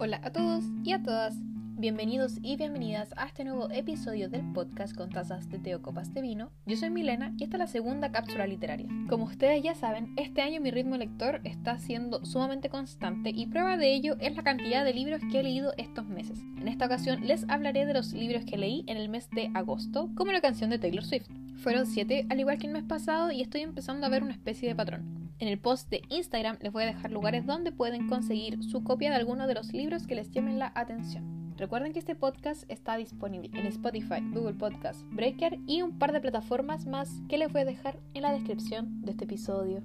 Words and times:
Hola 0.00 0.20
a 0.22 0.30
todos 0.30 0.62
y 0.84 0.92
a 0.92 1.02
todas. 1.02 1.34
Bienvenidos 1.76 2.38
y 2.40 2.56
bienvenidas 2.56 3.12
a 3.16 3.26
este 3.26 3.42
nuevo 3.42 3.68
episodio 3.68 4.28
del 4.28 4.44
podcast 4.52 4.94
con 4.94 5.10
tazas 5.10 5.50
de 5.50 5.58
té 5.58 5.74
o 5.74 5.82
copas 5.82 6.14
de 6.14 6.22
vino. 6.22 6.52
Yo 6.66 6.76
soy 6.76 6.90
Milena 6.90 7.34
y 7.36 7.42
esta 7.42 7.56
es 7.56 7.58
la 7.58 7.66
segunda 7.66 8.12
cápsula 8.12 8.46
literaria. 8.46 8.86
Como 9.08 9.24
ustedes 9.24 9.60
ya 9.60 9.74
saben, 9.74 10.14
este 10.16 10.40
año 10.40 10.60
mi 10.60 10.70
ritmo 10.70 10.96
lector 10.96 11.40
está 11.42 11.80
siendo 11.80 12.24
sumamente 12.24 12.68
constante 12.68 13.32
y 13.34 13.48
prueba 13.48 13.76
de 13.76 13.92
ello 13.92 14.16
es 14.20 14.36
la 14.36 14.44
cantidad 14.44 14.84
de 14.84 14.94
libros 14.94 15.20
que 15.32 15.40
he 15.40 15.42
leído 15.42 15.72
estos 15.76 16.06
meses. 16.06 16.38
En 16.60 16.68
esta 16.68 16.86
ocasión 16.86 17.26
les 17.26 17.48
hablaré 17.48 17.84
de 17.84 17.94
los 17.94 18.12
libros 18.12 18.44
que 18.44 18.56
leí 18.56 18.84
en 18.86 18.98
el 18.98 19.08
mes 19.08 19.28
de 19.30 19.50
agosto, 19.52 20.10
como 20.14 20.30
la 20.30 20.40
canción 20.40 20.70
de 20.70 20.78
Taylor 20.78 21.04
Swift. 21.04 21.26
Fueron 21.56 21.86
7, 21.86 22.26
al 22.30 22.38
igual 22.38 22.58
que 22.58 22.68
el 22.68 22.72
mes 22.72 22.84
pasado, 22.84 23.32
y 23.32 23.40
estoy 23.40 23.62
empezando 23.62 24.06
a 24.06 24.10
ver 24.10 24.22
una 24.22 24.32
especie 24.32 24.68
de 24.68 24.76
patrón. 24.76 25.17
En 25.40 25.46
el 25.46 25.60
post 25.60 25.88
de 25.88 26.02
Instagram 26.08 26.58
les 26.60 26.72
voy 26.72 26.82
a 26.82 26.86
dejar 26.86 27.12
lugares 27.12 27.46
donde 27.46 27.70
pueden 27.70 28.08
conseguir 28.08 28.60
su 28.64 28.82
copia 28.82 29.10
de 29.10 29.16
alguno 29.16 29.46
de 29.46 29.54
los 29.54 29.72
libros 29.72 30.04
que 30.08 30.16
les 30.16 30.32
llamen 30.32 30.58
la 30.58 30.72
atención. 30.74 31.54
Recuerden 31.56 31.92
que 31.92 32.00
este 32.00 32.16
podcast 32.16 32.68
está 32.68 32.96
disponible 32.96 33.48
en 33.54 33.66
Spotify, 33.66 34.20
Google 34.32 34.54
Podcast, 34.54 35.00
Breaker 35.12 35.60
y 35.64 35.82
un 35.82 35.96
par 35.96 36.10
de 36.12 36.20
plataformas 36.20 36.86
más 36.86 37.08
que 37.28 37.38
les 37.38 37.52
voy 37.52 37.60
a 37.60 37.66
dejar 37.66 38.00
en 38.14 38.22
la 38.22 38.32
descripción 38.32 39.00
de 39.02 39.12
este 39.12 39.26
episodio. 39.26 39.80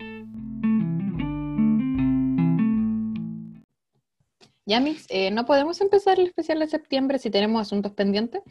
Yamis, 4.66 5.06
eh, 5.09 5.30
no 5.30 5.45
podemos 5.45 5.81
empezar 5.81 6.20
el 6.20 6.28
especial 6.28 6.58
de 6.58 6.67
septiembre 6.67 7.20
si 7.20 7.30
tenemos 7.30 7.62
asuntos 7.62 7.92
pendientes, 7.92 8.42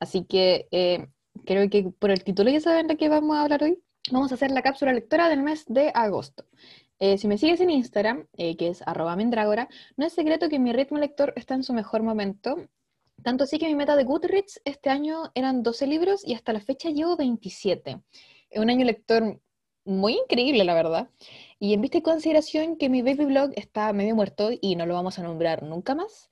así 0.00 0.24
que 0.24 0.66
eh, 0.72 1.06
creo 1.46 1.70
que 1.70 1.92
por 1.96 2.10
el 2.10 2.24
título 2.24 2.50
ya 2.50 2.60
saben 2.60 2.88
de 2.88 2.96
qué 2.96 3.08
vamos 3.08 3.36
a 3.36 3.42
hablar 3.42 3.62
hoy 3.62 3.80
vamos 4.10 4.32
a 4.32 4.34
hacer 4.34 4.50
la 4.50 4.62
cápsula 4.62 4.92
lectora 4.92 5.28
del 5.28 5.42
mes 5.42 5.64
de 5.66 5.90
agosto. 5.94 6.46
Eh, 6.98 7.18
si 7.18 7.28
me 7.28 7.38
sigues 7.38 7.60
en 7.60 7.70
Instagram, 7.70 8.26
eh, 8.36 8.56
que 8.56 8.68
es 8.68 8.82
arroba 8.86 9.16
no 9.16 10.06
es 10.06 10.12
secreto 10.12 10.48
que 10.48 10.58
mi 10.58 10.72
ritmo 10.72 10.98
lector 10.98 11.32
está 11.36 11.54
en 11.54 11.62
su 11.62 11.72
mejor 11.72 12.02
momento. 12.02 12.56
Tanto 13.22 13.44
así 13.44 13.58
que 13.58 13.66
mi 13.66 13.74
meta 13.74 13.96
de 13.96 14.04
Goodreads 14.04 14.60
este 14.64 14.90
año 14.90 15.30
eran 15.34 15.62
12 15.62 15.86
libros 15.86 16.26
y 16.26 16.34
hasta 16.34 16.52
la 16.52 16.60
fecha 16.60 16.90
llevo 16.90 17.16
27. 17.16 18.00
Es 18.50 18.60
un 18.60 18.70
año 18.70 18.84
lector 18.84 19.40
muy 19.84 20.14
increíble, 20.14 20.64
la 20.64 20.74
verdad. 20.74 21.10
Y 21.58 21.74
en 21.74 21.80
vista 21.80 21.98
y 21.98 22.02
consideración 22.02 22.76
que 22.76 22.88
mi 22.88 23.02
baby 23.02 23.26
blog 23.26 23.50
está 23.56 23.92
medio 23.92 24.14
muerto 24.14 24.50
y 24.60 24.76
no 24.76 24.86
lo 24.86 24.94
vamos 24.94 25.18
a 25.18 25.22
nombrar 25.22 25.62
nunca 25.62 25.94
más, 25.94 26.28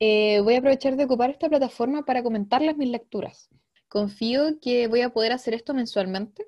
eh, 0.00 0.40
voy 0.40 0.54
a 0.54 0.58
aprovechar 0.58 0.96
de 0.96 1.04
ocupar 1.04 1.30
esta 1.30 1.48
plataforma 1.48 2.04
para 2.04 2.22
comentarles 2.22 2.76
mis 2.76 2.88
lecturas. 2.88 3.48
Confío 3.88 4.60
que 4.60 4.88
voy 4.88 5.02
a 5.02 5.10
poder 5.10 5.32
hacer 5.32 5.54
esto 5.54 5.74
mensualmente 5.74 6.46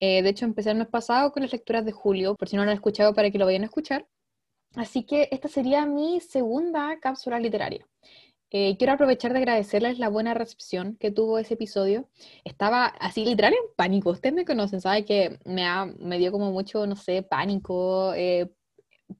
eh, 0.00 0.22
de 0.22 0.28
hecho, 0.28 0.44
empecé 0.44 0.70
el 0.70 0.78
mes 0.78 0.88
pasado 0.88 1.32
con 1.32 1.42
las 1.42 1.52
lecturas 1.52 1.84
de 1.84 1.92
julio, 1.92 2.36
por 2.36 2.48
si 2.48 2.56
no 2.56 2.64
lo 2.64 2.70
han 2.70 2.76
escuchado, 2.76 3.14
para 3.14 3.30
que 3.30 3.38
lo 3.38 3.46
vayan 3.46 3.62
a 3.62 3.66
escuchar. 3.66 4.06
Así 4.76 5.04
que 5.04 5.28
esta 5.32 5.48
sería 5.48 5.86
mi 5.86 6.20
segunda 6.20 6.98
cápsula 7.00 7.40
literaria. 7.40 7.86
Eh, 8.50 8.76
quiero 8.78 8.94
aprovechar 8.94 9.32
de 9.32 9.40
agradecerles 9.40 9.98
la 9.98 10.08
buena 10.08 10.34
recepción 10.34 10.96
que 10.96 11.10
tuvo 11.10 11.38
ese 11.38 11.54
episodio. 11.54 12.08
Estaba 12.44 12.86
así 12.86 13.24
literal 13.24 13.52
en 13.54 13.74
pánico. 13.76 14.10
Ustedes 14.10 14.34
me 14.34 14.44
conocen, 14.44 14.80
saben 14.80 15.04
que 15.04 15.38
me, 15.44 15.64
me 15.98 16.18
dio 16.18 16.32
como 16.32 16.52
mucho, 16.52 16.86
no 16.86 16.96
sé, 16.96 17.22
pánico 17.22 18.14
eh, 18.14 18.50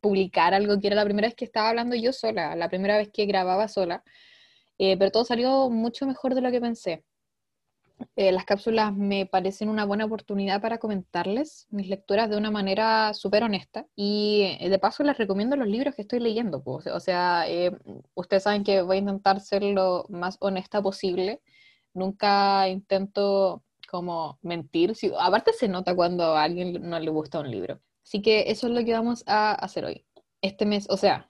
publicar 0.00 0.54
algo 0.54 0.80
que 0.80 0.88
era 0.88 0.96
la 0.96 1.04
primera 1.04 1.28
vez 1.28 1.34
que 1.34 1.44
estaba 1.44 1.70
hablando 1.70 1.96
yo 1.96 2.12
sola, 2.12 2.56
la 2.56 2.68
primera 2.68 2.98
vez 2.98 3.10
que 3.12 3.26
grababa 3.26 3.68
sola. 3.68 4.02
pero 4.78 5.10
todo 5.10 5.24
salió 5.24 5.70
mucho 5.70 6.06
mejor 6.06 6.34
de 6.34 6.40
lo 6.42 6.50
que 6.50 6.60
pensé. 6.60 7.04
Eh, 8.16 8.32
las 8.32 8.44
cápsulas 8.44 8.94
me 8.94 9.26
parecen 9.26 9.68
una 9.68 9.84
buena 9.84 10.04
oportunidad 10.04 10.60
para 10.60 10.78
comentarles 10.78 11.66
mis 11.70 11.88
lecturas 11.88 12.30
de 12.30 12.36
una 12.36 12.50
manera 12.50 13.12
súper 13.14 13.42
honesta 13.42 13.86
y 13.96 14.56
eh, 14.60 14.68
de 14.68 14.78
paso 14.78 15.02
les 15.02 15.18
recomiendo 15.18 15.56
los 15.56 15.68
libros 15.68 15.94
que 15.94 16.02
estoy 16.02 16.20
leyendo. 16.20 16.62
Pues. 16.62 16.86
O 16.88 17.00
sea, 17.00 17.44
eh, 17.48 17.76
ustedes 18.14 18.44
saben 18.44 18.64
que 18.64 18.82
voy 18.82 18.96
a 18.96 19.00
intentar 19.00 19.40
ser 19.40 19.62
lo 19.62 20.06
más 20.08 20.36
honesta 20.40 20.82
posible. 20.82 21.40
Nunca 21.94 22.68
intento 22.68 23.64
como 23.90 24.38
mentir. 24.42 24.94
Si, 24.94 25.12
aparte 25.18 25.52
se 25.52 25.68
nota 25.68 25.94
cuando 25.94 26.36
a 26.36 26.44
alguien 26.44 26.88
no 26.88 26.98
le 27.00 27.10
gusta 27.10 27.40
un 27.40 27.50
libro. 27.50 27.80
Así 28.04 28.22
que 28.22 28.50
eso 28.50 28.68
es 28.68 28.72
lo 28.72 28.84
que 28.84 28.92
vamos 28.92 29.24
a 29.26 29.52
hacer 29.52 29.84
hoy. 29.84 30.04
Este 30.40 30.66
mes, 30.66 30.86
o 30.90 30.96
sea, 30.96 31.27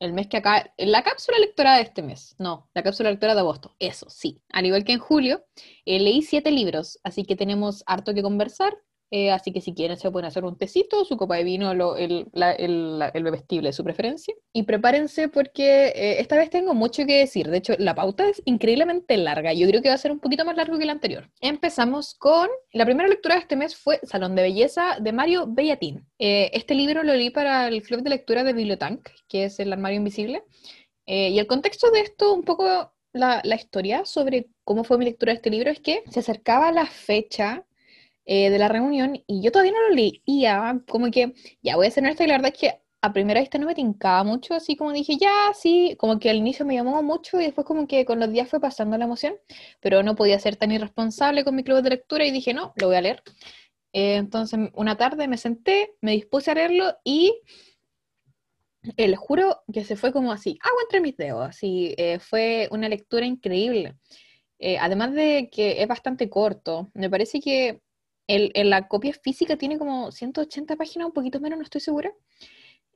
el 0.00 0.12
mes 0.12 0.28
que 0.28 0.36
acá, 0.36 0.72
la 0.76 1.02
cápsula 1.02 1.38
lectora 1.38 1.76
de 1.76 1.82
este 1.82 2.02
mes, 2.02 2.34
no, 2.38 2.68
la 2.74 2.82
cápsula 2.82 3.10
lectora 3.10 3.34
de 3.34 3.40
agosto, 3.40 3.74
eso 3.78 4.08
sí. 4.10 4.42
Al 4.50 4.66
igual 4.66 4.84
que 4.84 4.92
en 4.92 4.98
julio, 4.98 5.44
eh, 5.84 5.98
leí 5.98 6.22
siete 6.22 6.50
libros, 6.50 7.00
así 7.02 7.24
que 7.24 7.36
tenemos 7.36 7.82
harto 7.86 8.14
que 8.14 8.22
conversar 8.22 8.78
eh, 9.10 9.30
así 9.30 9.52
que 9.52 9.60
si 9.60 9.74
quieren 9.74 9.96
se 9.96 10.10
pueden 10.10 10.26
hacer 10.26 10.44
un 10.44 10.58
tecito, 10.58 11.04
su 11.04 11.16
copa 11.16 11.36
de 11.36 11.44
vino, 11.44 11.70
el, 11.96 12.26
el, 12.34 13.22
bebestible 13.24 13.70
de 13.70 13.72
su 13.72 13.82
preferencia. 13.82 14.34
Y 14.52 14.64
prepárense 14.64 15.28
porque 15.28 15.86
eh, 15.88 16.20
esta 16.20 16.36
vez 16.36 16.50
tengo 16.50 16.74
mucho 16.74 17.06
que 17.06 17.18
decir. 17.18 17.48
De 17.48 17.58
hecho, 17.58 17.74
la 17.78 17.94
pauta 17.94 18.28
es 18.28 18.42
increíblemente 18.44 19.16
larga. 19.16 19.52
Yo 19.54 19.66
creo 19.66 19.80
que 19.80 19.88
va 19.88 19.94
a 19.94 19.98
ser 19.98 20.12
un 20.12 20.20
poquito 20.20 20.44
más 20.44 20.56
largo 20.56 20.78
que 20.78 20.84
la 20.84 20.92
anterior. 20.92 21.30
Empezamos 21.40 22.14
con... 22.14 22.48
La 22.72 22.84
primera 22.84 23.08
lectura 23.08 23.36
de 23.36 23.40
este 23.40 23.56
mes 23.56 23.76
fue 23.76 23.98
Salón 24.02 24.34
de 24.34 24.42
Belleza 24.42 24.98
de 25.00 25.12
Mario 25.12 25.46
Bellatín. 25.48 26.06
Eh, 26.18 26.50
este 26.52 26.74
libro 26.74 27.02
lo 27.02 27.14
leí 27.14 27.30
para 27.30 27.68
el 27.68 27.82
club 27.82 28.02
de 28.02 28.10
lectura 28.10 28.44
de 28.44 28.52
Bibliotank, 28.52 29.08
que 29.26 29.44
es 29.44 29.58
el 29.58 29.72
armario 29.72 29.96
invisible. 29.96 30.44
y 31.06 31.38
el 31.38 31.46
contexto 31.46 31.90
de 31.90 32.00
esto, 32.00 32.34
un 32.34 32.42
poco 32.42 32.92
la, 33.14 33.40
la 33.42 33.54
historia 33.54 34.04
sobre 34.04 34.48
cómo 34.64 34.84
fue 34.84 34.98
mi 34.98 35.06
lectura 35.06 35.32
de 35.32 35.36
este 35.36 35.50
libro, 35.50 35.70
es 35.70 35.80
que 35.80 36.02
se 36.10 36.20
acercaba 36.20 36.70
la 36.72 36.84
fecha 36.84 37.64
eh, 38.30 38.50
de 38.50 38.58
la 38.58 38.68
reunión 38.68 39.22
y 39.26 39.40
yo 39.42 39.50
todavía 39.50 39.72
no 39.72 39.88
lo 39.88 39.94
leía, 39.94 40.82
como 40.86 41.10
que 41.10 41.32
ya 41.62 41.76
voy 41.76 41.86
a 41.86 41.90
ser 41.90 42.04
honesta 42.04 42.24
y 42.24 42.26
la 42.26 42.34
verdad 42.34 42.52
es 42.52 42.60
que 42.60 42.82
a 43.00 43.12
primera 43.14 43.40
vista 43.40 43.56
no 43.56 43.64
me 43.64 43.74
tincaba 43.74 44.22
mucho, 44.22 44.52
así 44.52 44.76
como 44.76 44.92
dije, 44.92 45.16
ya, 45.16 45.32
sí, 45.54 45.96
como 45.98 46.18
que 46.18 46.28
al 46.28 46.36
inicio 46.36 46.66
me 46.66 46.74
llamó 46.74 47.02
mucho 47.02 47.40
y 47.40 47.44
después 47.44 47.66
como 47.66 47.86
que 47.86 48.04
con 48.04 48.20
los 48.20 48.30
días 48.30 48.46
fue 48.50 48.60
pasando 48.60 48.98
la 48.98 49.06
emoción, 49.06 49.34
pero 49.80 50.02
no 50.02 50.14
podía 50.14 50.38
ser 50.40 50.56
tan 50.56 50.70
irresponsable 50.72 51.42
con 51.42 51.56
mi 51.56 51.64
club 51.64 51.80
de 51.80 51.88
lectura 51.88 52.26
y 52.26 52.30
dije, 52.30 52.52
no, 52.52 52.74
lo 52.76 52.88
voy 52.88 52.96
a 52.96 53.00
leer. 53.00 53.22
Eh, 53.94 54.16
entonces 54.16 54.60
una 54.74 54.98
tarde 54.98 55.26
me 55.26 55.38
senté, 55.38 55.94
me 56.02 56.12
dispuse 56.12 56.50
a 56.50 56.54
leerlo 56.54 56.98
y 57.04 57.40
eh, 58.98 59.16
juro 59.16 59.62
que 59.72 59.84
se 59.84 59.96
fue 59.96 60.12
como 60.12 60.32
así, 60.32 60.58
agua 60.62 60.82
entre 60.82 61.00
mis 61.00 61.16
dedos, 61.16 61.48
así, 61.48 61.96
fue 62.20 62.68
una 62.72 62.90
lectura 62.90 63.24
increíble. 63.24 63.96
además 64.80 65.14
de 65.14 65.48
que 65.50 65.82
es 65.82 65.88
bastante 65.88 66.28
corto, 66.28 66.90
me 66.92 67.08
parece 67.08 67.40
que 67.40 67.80
en 68.28 68.70
la 68.70 68.88
copia 68.88 69.12
física 69.14 69.56
tiene 69.56 69.78
como 69.78 70.12
180 70.12 70.76
páginas, 70.76 71.06
un 71.06 71.12
poquito 71.12 71.40
menos, 71.40 71.58
no 71.58 71.64
estoy 71.64 71.80
segura. 71.80 72.12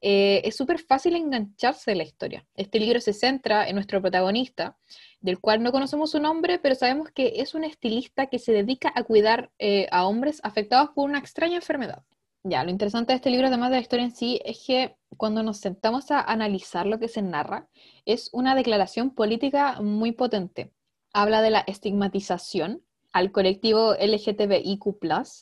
Eh, 0.04 0.43
es 0.44 0.56
súper 0.56 0.81
fácil 0.81 1.15
engancharse 1.15 1.93
en 1.93 1.98
la 1.98 2.04
historia. 2.04 2.44
Este 2.56 2.81
libro 2.81 3.00
se 3.00 3.12
centra 3.12 3.69
en 3.69 3.76
nuestro 3.76 4.03
protagonista, 4.03 4.76
del 5.20 5.38
cual 5.38 5.62
no 5.62 5.70
conocemos 5.70 6.10
su 6.10 6.20
nombre, 6.20 6.59
pero 6.59 6.75
sabemos 6.75 7.10
que 7.12 7.34
es 7.37 7.54
un 7.54 7.62
estilista 7.62 8.26
que 8.26 8.41
se 8.41 8.53
dedica 8.53 8.93
a 8.97 9.04
cuidar 9.04 9.53
eh, 9.60 9.87
a 9.93 10.06
hombres 10.06 10.41
afectados 10.43 10.91
por 10.91 11.09
una 11.09 11.20
extraña 11.20 11.56
enfermedad. 11.56 12.03
Ya, 12.43 12.64
lo 12.64 12.70
interesante 12.70 13.12
de 13.12 13.19
este 13.19 13.31
libro, 13.31 13.47
además 13.47 13.70
de 13.70 13.76
la 13.76 13.82
historia 13.82 14.04
en 14.04 14.16
sí, 14.16 14.41
es 14.44 14.64
que 14.66 14.97
cuando 15.16 15.44
nos 15.44 15.59
sentamos 15.59 16.10
a 16.10 16.20
analizar 16.20 16.87
lo 16.87 16.99
que 16.99 17.06
se 17.06 17.22
narra, 17.22 17.69
es 18.04 18.28
una 18.32 18.56
declaración 18.56 19.14
política 19.14 19.81
muy 19.81 20.10
potente. 20.10 20.72
Habla 21.12 21.43
de 21.43 21.50
la 21.50 21.60
estigmatización 21.60 22.82
al 23.12 23.30
colectivo 23.30 23.94
LGTBIQ, 23.94 24.96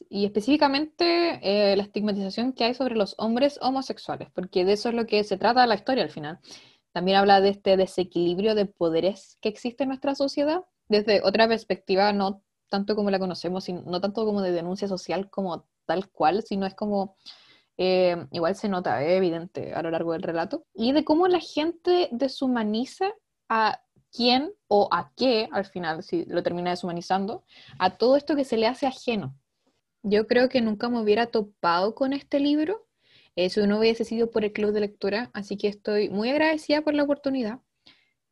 y 0.08 0.24
específicamente 0.24 1.38
eh, 1.42 1.76
la 1.76 1.84
estigmatización 1.84 2.52
que 2.52 2.64
hay 2.64 2.74
sobre 2.74 2.96
los 2.96 3.14
hombres 3.18 3.58
homosexuales, 3.62 4.28
porque 4.34 4.64
de 4.64 4.72
eso 4.72 4.88
es 4.88 4.94
lo 4.94 5.06
que 5.06 5.22
se 5.22 5.36
trata 5.36 5.66
la 5.66 5.76
historia 5.76 6.02
al 6.02 6.10
final. 6.10 6.40
También 6.92 7.16
habla 7.16 7.40
de 7.40 7.50
este 7.50 7.76
desequilibrio 7.76 8.56
de 8.56 8.66
poderes 8.66 9.38
que 9.40 9.48
existe 9.48 9.84
en 9.84 9.90
nuestra 9.90 10.16
sociedad, 10.16 10.64
desde 10.88 11.22
otra 11.22 11.46
perspectiva, 11.46 12.12
no 12.12 12.42
tanto 12.68 12.96
como 12.96 13.10
la 13.10 13.20
conocemos, 13.20 13.68
no 13.68 14.00
tanto 14.00 14.24
como 14.24 14.42
de 14.42 14.50
denuncia 14.50 14.88
social 14.88 15.30
como 15.30 15.68
tal 15.86 16.10
cual, 16.10 16.42
sino 16.42 16.66
es 16.66 16.74
como, 16.74 17.16
eh, 17.78 18.26
igual 18.32 18.56
se 18.56 18.68
nota, 18.68 19.04
es 19.04 19.16
evidente 19.16 19.74
a 19.74 19.82
lo 19.82 19.92
largo 19.92 20.12
del 20.12 20.22
relato, 20.22 20.64
y 20.74 20.90
de 20.90 21.04
cómo 21.04 21.28
la 21.28 21.40
gente 21.40 22.08
deshumaniza 22.10 23.12
a 23.48 23.80
quién 24.12 24.52
o 24.68 24.88
a 24.92 25.12
qué, 25.16 25.48
al 25.52 25.64
final, 25.64 26.02
si 26.02 26.24
lo 26.26 26.42
termina 26.42 26.70
deshumanizando, 26.70 27.44
a 27.78 27.96
todo 27.96 28.16
esto 28.16 28.36
que 28.36 28.44
se 28.44 28.56
le 28.56 28.66
hace 28.66 28.86
ajeno. 28.86 29.36
Yo 30.02 30.26
creo 30.26 30.48
que 30.48 30.60
nunca 30.60 30.88
me 30.88 31.00
hubiera 31.00 31.26
topado 31.26 31.94
con 31.94 32.12
este 32.12 32.40
libro 32.40 32.86
eh, 33.36 33.48
si 33.50 33.60
no 33.66 33.78
hubiese 33.78 34.04
sido 34.04 34.30
por 34.30 34.44
el 34.44 34.52
club 34.52 34.72
de 34.72 34.80
lectura, 34.80 35.30
así 35.32 35.56
que 35.56 35.68
estoy 35.68 36.08
muy 36.08 36.30
agradecida 36.30 36.82
por 36.82 36.94
la 36.94 37.04
oportunidad. 37.04 37.60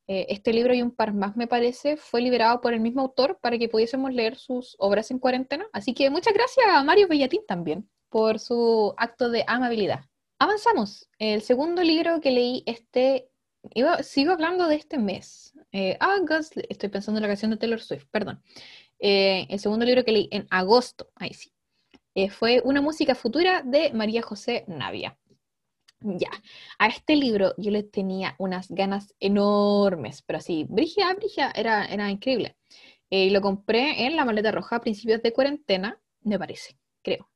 Eh, 0.07 0.27
este 0.31 0.53
libro 0.53 0.75
y 0.75 0.83
un 0.83 0.91
par 0.91 1.13
más, 1.15 1.37
me 1.37 1.47
parece, 1.47 1.97
fue 1.97 2.23
liberado 2.23 2.61
por 2.61 2.73
el 2.73 2.81
mismo 2.81 3.03
autor 3.03 3.39
para 3.41 3.59
que 3.59 3.69
pudiésemos 3.69 4.13
leer 4.13 4.37
sus 4.37 4.75
obras 4.79 5.11
en 5.11 5.19
cuarentena. 5.19 5.67
Así 5.73 5.95
que 5.95 6.11
muchas 6.11 6.35
gracias 6.35 6.67
a 6.69 6.83
Mario 6.83 7.09
Bellatín 7.09 7.43
también 7.47 7.89
por 8.09 8.39
su 8.39 8.95
acto 8.97 9.29
de 9.31 9.45
amabilidad. 9.47 10.01
Avanzamos. 10.39 11.09
El 11.19 11.43
segundo 11.43 11.83
libro 11.83 12.21
que 12.21 12.31
leí 12.31 12.63
este 12.67 13.31
sigo 14.03 14.33
hablando 14.33 14.69
de 14.69 14.77
este 14.77 14.99
mes. 14.99 15.55
Eh, 15.73 15.97
August, 16.01 16.57
estoy 16.69 16.89
pensando 16.89 17.19
en 17.19 17.23
la 17.23 17.29
canción 17.29 17.51
de 17.51 17.57
Taylor 17.57 17.81
Swift, 17.81 18.07
perdón. 18.11 18.43
Eh, 18.99 19.47
el 19.49 19.61
segundo 19.61 19.85
libro 19.85 20.05
que 20.05 20.13
leí 20.13 20.29
en 20.31 20.47
agosto, 20.51 21.11
ahí 21.17 21.33
sí, 21.35 21.53
eh, 22.15 22.31
fue 22.31 22.61
Una 22.65 22.81
música 22.81 23.15
futura 23.15 23.63
de 23.63 23.93
María 23.93 24.23
José 24.23 24.65
Navia. 24.67 25.17
Ya, 26.01 26.31
a 26.79 26.87
este 26.87 27.17
libro 27.17 27.55
yo 27.59 27.73
le 27.73 27.83
tenía 27.83 28.37
unas 28.39 28.69
ganas 28.71 29.15
enormes, 29.19 30.23
pero 30.23 30.39
así, 30.39 30.65
Brigia, 30.69 31.13
Brigia, 31.15 31.53
era, 31.55 31.85
era 31.87 32.09
increíble. 32.11 32.57
Eh, 33.11 33.31
lo 33.31 33.41
compré 33.41 34.07
en 34.07 34.17
la 34.17 34.25
maleta 34.25 34.53
roja 34.53 34.77
a 34.77 34.81
principios 34.81 35.23
de 35.23 35.33
cuarentena, 35.33 36.01
me 36.23 36.39
parece, 36.39 36.79
creo. 37.03 37.29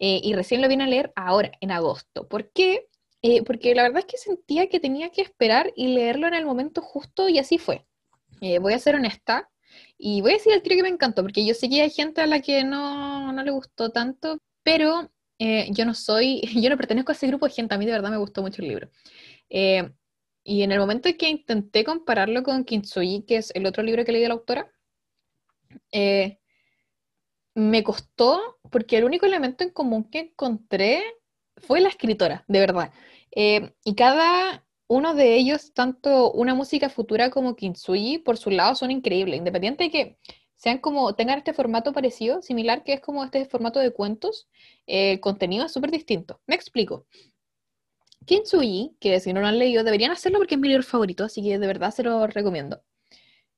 Eh, 0.00 0.20
y 0.24 0.32
recién 0.34 0.62
lo 0.62 0.68
vine 0.68 0.84
a 0.84 0.86
leer 0.88 1.12
ahora, 1.14 1.52
en 1.60 1.70
agosto. 1.70 2.26
¿Por 2.26 2.50
qué? 2.52 2.88
Eh, 3.22 3.42
porque 3.42 3.74
la 3.74 3.82
verdad 3.82 4.00
es 4.00 4.06
que 4.06 4.16
sentía 4.16 4.68
que 4.68 4.80
tenía 4.80 5.10
que 5.10 5.22
esperar 5.22 5.72
y 5.76 5.88
leerlo 5.88 6.26
en 6.26 6.34
el 6.34 6.46
momento 6.46 6.80
justo 6.80 7.28
y 7.28 7.38
así 7.38 7.58
fue. 7.58 7.86
voy 8.60 8.72
a 8.72 8.78
ser 8.78 8.94
honesta 8.96 9.50
y 9.98 10.20
voy 10.22 10.32
a 10.32 10.34
decir 10.34 10.52
el 10.52 10.62
trío 10.62 10.78
que 10.78 10.82
me 10.82 10.88
encantó, 10.88 11.22
porque 11.22 11.44
yo 11.44 11.54
sé 11.54 11.68
que 11.68 11.82
hay 11.82 11.90
gente 11.90 12.20
a 12.20 12.26
la 12.26 12.40
que 12.40 12.64
no, 12.64 13.32
no 13.32 13.42
le 13.42 13.50
gustó 13.50 13.90
tanto, 13.90 14.38
pero 14.62 15.10
eh, 15.38 15.68
yo 15.70 15.84
no 15.84 15.94
soy, 15.94 16.42
yo 16.62 16.70
no 16.70 16.76
pertenezco 16.76 17.12
a 17.12 17.14
ese 17.14 17.26
grupo 17.26 17.46
de 17.46 17.52
gente, 17.52 17.74
a 17.74 17.78
mí 17.78 17.86
de 17.86 17.92
verdad 17.92 18.10
me 18.10 18.18
gustó 18.18 18.42
mucho 18.42 18.62
el 18.62 18.68
libro. 18.68 18.90
Eh, 19.48 19.90
y 20.44 20.62
en 20.62 20.72
el 20.72 20.78
momento 20.78 21.08
en 21.08 21.16
que 21.16 21.28
intenté 21.28 21.84
compararlo 21.84 22.42
con 22.42 22.64
Kintsugi, 22.64 23.24
que 23.26 23.36
es 23.36 23.50
el 23.54 23.66
otro 23.66 23.82
libro 23.82 24.04
que 24.04 24.12
leí 24.12 24.22
de 24.22 24.28
la 24.28 24.34
autora, 24.34 24.70
eh, 25.92 26.38
me 27.54 27.82
costó 27.82 28.58
porque 28.70 28.96
el 28.98 29.04
único 29.04 29.26
elemento 29.26 29.64
en 29.64 29.70
común 29.70 30.04
que 30.04 30.20
encontré 30.20 31.02
fue 31.56 31.80
la 31.80 31.88
escritora, 31.88 32.44
de 32.48 32.60
verdad. 32.60 32.92
Y 33.32 33.94
cada 33.94 34.64
uno 34.88 35.14
de 35.14 35.36
ellos, 35.36 35.72
tanto 35.72 36.32
una 36.32 36.54
música 36.54 36.88
futura 36.88 37.30
como 37.30 37.54
Kintsugi, 37.54 38.18
por 38.18 38.36
su 38.36 38.50
lado, 38.50 38.74
son 38.74 38.90
increíbles, 38.90 39.38
independiente 39.38 39.84
de 39.84 39.90
que 39.90 40.18
sean 40.56 40.78
como, 40.78 41.14
tengan 41.14 41.38
este 41.38 41.54
formato 41.54 41.92
parecido, 41.92 42.42
similar, 42.42 42.82
que 42.84 42.94
es 42.94 43.00
como 43.00 43.24
este 43.24 43.46
formato 43.46 43.78
de 43.78 43.92
cuentos, 43.92 44.48
el 44.86 45.20
contenido 45.20 45.64
es 45.64 45.72
súper 45.72 45.90
distinto. 45.90 46.40
Me 46.46 46.54
explico. 46.54 47.06
Kintsugi, 48.26 48.96
que 49.00 49.20
si 49.20 49.32
no 49.32 49.40
lo 49.40 49.46
han 49.46 49.58
leído, 49.58 49.84
deberían 49.84 50.10
hacerlo 50.10 50.38
porque 50.38 50.56
es 50.56 50.60
mi 50.60 50.68
libro 50.68 50.82
favorito, 50.82 51.24
así 51.24 51.42
que 51.42 51.58
de 51.58 51.66
verdad 51.66 51.92
se 51.92 52.02
lo 52.02 52.26
recomiendo. 52.26 52.82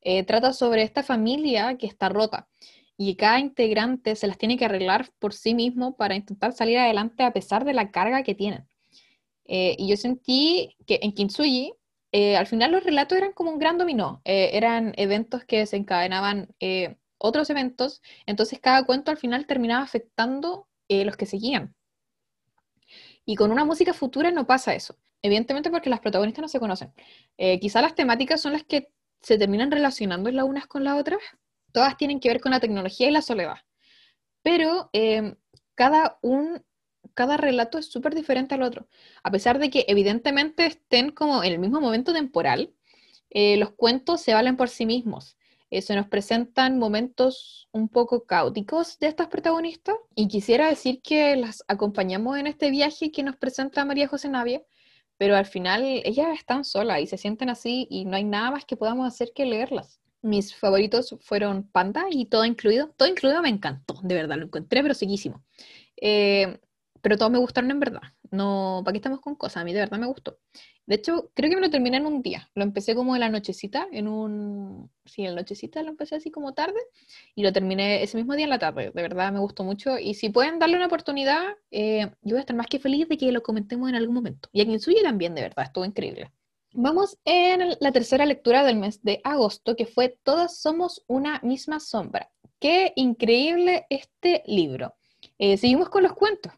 Eh, 0.02 0.24
trata 0.24 0.52
sobre 0.52 0.82
esta 0.82 1.02
familia 1.02 1.76
que 1.78 1.86
está 1.86 2.08
rota 2.08 2.48
y 2.96 3.16
cada 3.16 3.40
integrante 3.40 4.16
se 4.16 4.26
las 4.26 4.38
tiene 4.38 4.56
que 4.58 4.64
arreglar 4.64 5.10
por 5.18 5.32
sí 5.32 5.54
mismo 5.54 5.96
para 5.96 6.14
intentar 6.14 6.52
salir 6.52 6.78
adelante 6.78 7.22
a 7.22 7.32
pesar 7.32 7.64
de 7.64 7.72
la 7.72 7.90
carga 7.90 8.22
que 8.22 8.34
tienen. 8.34 8.68
Eh, 9.46 9.76
y 9.78 9.88
yo 9.88 9.96
sentí 9.96 10.76
que 10.86 11.00
en 11.02 11.12
Kintsugi 11.12 11.72
eh, 12.12 12.36
al 12.36 12.46
final 12.46 12.70
los 12.72 12.84
relatos 12.84 13.16
eran 13.16 13.32
como 13.32 13.50
un 13.50 13.58
gran 13.58 13.78
dominó, 13.78 14.20
eh, 14.26 14.50
eran 14.52 14.92
eventos 14.98 15.44
que 15.46 15.58
desencadenaban 15.60 16.54
eh, 16.60 16.98
otros 17.16 17.48
eventos, 17.48 18.02
entonces 18.26 18.60
cada 18.60 18.84
cuento 18.84 19.10
al 19.10 19.16
final 19.16 19.46
terminaba 19.46 19.82
afectando 19.82 20.68
los 20.88 21.16
que 21.16 21.24
seguían. 21.24 21.74
Y 23.24 23.34
con 23.36 23.50
una 23.50 23.64
música 23.64 23.94
futura 23.94 24.30
no 24.30 24.46
pasa 24.46 24.74
eso, 24.74 24.98
evidentemente 25.22 25.70
porque 25.70 25.88
las 25.88 26.00
protagonistas 26.00 26.42
no 26.42 26.48
se 26.48 26.60
conocen. 26.60 26.92
quizá 27.62 27.80
las 27.80 27.94
temáticas 27.94 28.42
son 28.42 28.52
las 28.52 28.64
que 28.64 28.88
se 29.22 29.38
terminan 29.38 29.70
relacionando 29.70 30.30
las 30.30 30.44
unas 30.44 30.66
con 30.66 30.84
las 30.84 31.00
otras, 31.00 31.20
todas 31.72 31.96
tienen 31.96 32.20
que 32.20 32.28
ver 32.28 32.42
con 32.42 32.52
la 32.52 32.60
tecnología 32.60 33.08
y 33.08 33.10
la 33.10 33.22
soledad, 33.22 33.56
pero 34.42 34.90
cada 35.74 36.18
un 36.20 36.62
cada 37.14 37.36
relato 37.36 37.78
es 37.78 37.86
súper 37.86 38.14
diferente 38.14 38.54
al 38.54 38.62
otro. 38.62 38.86
A 39.22 39.30
pesar 39.30 39.58
de 39.58 39.70
que 39.70 39.84
evidentemente 39.88 40.66
estén 40.66 41.10
como 41.10 41.42
en 41.44 41.52
el 41.52 41.58
mismo 41.58 41.80
momento 41.80 42.12
temporal, 42.12 42.72
eh, 43.30 43.56
los 43.56 43.72
cuentos 43.72 44.20
se 44.20 44.34
valen 44.34 44.56
por 44.56 44.68
sí 44.68 44.86
mismos. 44.86 45.36
Eh, 45.70 45.80
se 45.80 45.96
nos 45.96 46.06
presentan 46.06 46.78
momentos 46.78 47.66
un 47.72 47.88
poco 47.88 48.26
caóticos 48.26 48.98
de 48.98 49.06
estas 49.06 49.28
protagonistas 49.28 49.96
y 50.14 50.28
quisiera 50.28 50.68
decir 50.68 51.00
que 51.00 51.34
las 51.36 51.64
acompañamos 51.66 52.36
en 52.36 52.46
este 52.46 52.70
viaje 52.70 53.10
que 53.10 53.22
nos 53.22 53.36
presenta 53.36 53.86
María 53.86 54.06
José 54.06 54.28
Navia, 54.28 54.62
pero 55.16 55.34
al 55.34 55.46
final 55.46 55.82
ellas 55.82 56.28
están 56.34 56.64
solas 56.66 57.00
y 57.00 57.06
se 57.06 57.16
sienten 57.16 57.48
así 57.48 57.86
y 57.88 58.04
no 58.04 58.16
hay 58.16 58.24
nada 58.24 58.50
más 58.50 58.66
que 58.66 58.76
podamos 58.76 59.08
hacer 59.08 59.32
que 59.34 59.46
leerlas. 59.46 59.98
Mis 60.20 60.54
favoritos 60.54 61.16
fueron 61.22 61.66
Panda 61.66 62.04
y 62.10 62.26
todo 62.26 62.44
incluido. 62.44 62.92
Todo 62.96 63.08
incluido 63.08 63.40
me 63.40 63.48
encantó, 63.48 63.98
de 64.02 64.14
verdad, 64.14 64.36
lo 64.36 64.44
encontré 64.44 64.82
pero. 64.82 65.42
Eh, 65.96 66.60
pero 67.02 67.18
todos 67.18 67.30
me 67.30 67.38
gustaron 67.38 67.70
en 67.70 67.80
verdad. 67.80 68.00
No, 68.30 68.80
¿para 68.84 68.92
qué 68.92 68.98
estamos 68.98 69.20
con 69.20 69.34
cosas? 69.34 69.58
A 69.58 69.64
mí 69.64 69.72
de 69.72 69.80
verdad 69.80 69.98
me 69.98 70.06
gustó. 70.06 70.38
De 70.86 70.96
hecho, 70.96 71.30
creo 71.34 71.50
que 71.50 71.56
me 71.56 71.62
lo 71.62 71.70
terminé 71.70 71.98
en 71.98 72.06
un 72.06 72.22
día. 72.22 72.48
Lo 72.54 72.62
empecé 72.62 72.94
como 72.94 73.14
en 73.14 73.20
la 73.20 73.28
nochecita, 73.28 73.86
en 73.92 74.08
un... 74.08 74.90
Sí, 75.04 75.22
en 75.22 75.34
la 75.34 75.42
nochecita 75.42 75.82
lo 75.82 75.90
empecé 75.90 76.16
así 76.16 76.30
como 76.30 76.54
tarde 76.54 76.80
y 77.34 77.42
lo 77.42 77.52
terminé 77.52 78.02
ese 78.02 78.16
mismo 78.16 78.34
día 78.34 78.44
en 78.44 78.50
la 78.50 78.58
tarde. 78.58 78.90
De 78.94 79.02
verdad 79.02 79.32
me 79.32 79.40
gustó 79.40 79.64
mucho. 79.64 79.98
Y 79.98 80.14
si 80.14 80.30
pueden 80.30 80.58
darle 80.58 80.76
una 80.76 80.86
oportunidad, 80.86 81.42
eh, 81.70 82.10
yo 82.22 82.30
voy 82.30 82.38
a 82.38 82.40
estar 82.40 82.56
más 82.56 82.66
que 82.66 82.78
feliz 82.78 83.08
de 83.08 83.18
que 83.18 83.30
lo 83.32 83.42
comentemos 83.42 83.88
en 83.88 83.96
algún 83.96 84.14
momento. 84.14 84.48
Y 84.52 84.60
en 84.62 84.80
suyo 84.80 85.02
también, 85.02 85.34
de 85.34 85.42
verdad, 85.42 85.66
estuvo 85.66 85.84
increíble. 85.84 86.32
Vamos 86.72 87.18
en 87.24 87.76
la 87.80 87.92
tercera 87.92 88.24
lectura 88.24 88.64
del 88.64 88.76
mes 88.76 89.02
de 89.02 89.20
agosto, 89.24 89.76
que 89.76 89.86
fue 89.86 90.18
Todas 90.22 90.58
somos 90.60 91.04
una 91.06 91.38
misma 91.42 91.80
sombra. 91.80 92.30
Qué 92.58 92.92
increíble 92.96 93.86
este 93.90 94.42
libro. 94.46 94.94
Eh, 95.38 95.56
seguimos 95.58 95.90
con 95.90 96.02
los 96.02 96.14
cuentos. 96.14 96.52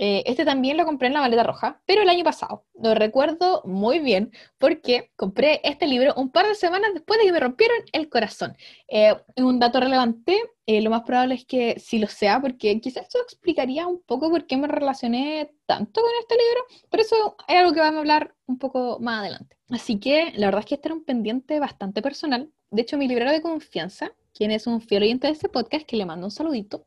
Eh, 0.00 0.22
este 0.26 0.44
también 0.44 0.76
lo 0.76 0.86
compré 0.86 1.08
en 1.08 1.14
la 1.14 1.20
maleta 1.20 1.42
roja, 1.42 1.82
pero 1.84 2.02
el 2.02 2.08
año 2.08 2.22
pasado. 2.22 2.64
Lo 2.80 2.94
recuerdo 2.94 3.62
muy 3.64 3.98
bien 3.98 4.30
porque 4.56 5.10
compré 5.16 5.60
este 5.64 5.88
libro 5.88 6.14
un 6.16 6.30
par 6.30 6.46
de 6.46 6.54
semanas 6.54 6.90
después 6.94 7.18
de 7.18 7.26
que 7.26 7.32
me 7.32 7.40
rompieron 7.40 7.78
el 7.92 8.08
corazón. 8.08 8.56
Eh, 8.86 9.12
un 9.36 9.58
dato 9.58 9.80
relevante, 9.80 10.40
eh, 10.66 10.80
lo 10.82 10.90
más 10.90 11.02
probable 11.02 11.34
es 11.34 11.44
que 11.44 11.80
sí 11.80 11.98
lo 11.98 12.06
sea, 12.06 12.40
porque 12.40 12.80
quizás 12.80 13.08
eso 13.08 13.18
explicaría 13.22 13.88
un 13.88 14.00
poco 14.00 14.30
por 14.30 14.46
qué 14.46 14.56
me 14.56 14.68
relacioné 14.68 15.52
tanto 15.66 16.00
con 16.00 16.10
este 16.20 16.36
libro, 16.36 16.86
pero 16.90 17.02
eso 17.02 17.36
es 17.48 17.56
algo 17.56 17.72
que 17.72 17.80
vamos 17.80 17.96
a 17.96 17.98
hablar 17.98 18.34
un 18.46 18.58
poco 18.58 18.98
más 19.00 19.20
adelante. 19.20 19.56
Así 19.70 19.98
que 19.98 20.32
la 20.36 20.46
verdad 20.46 20.60
es 20.60 20.66
que 20.66 20.74
este 20.76 20.88
era 20.88 20.94
un 20.94 21.04
pendiente 21.04 21.58
bastante 21.58 22.02
personal. 22.02 22.52
De 22.70 22.82
hecho, 22.82 22.98
mi 22.98 23.08
librero 23.08 23.32
de 23.32 23.42
confianza, 23.42 24.12
quien 24.32 24.50
es 24.50 24.66
un 24.66 24.80
fiel 24.80 25.02
oyente 25.02 25.26
de 25.26 25.32
este 25.32 25.48
podcast, 25.48 25.86
que 25.86 25.96
le 25.96 26.06
mando 26.06 26.26
un 26.26 26.30
saludito, 26.30 26.86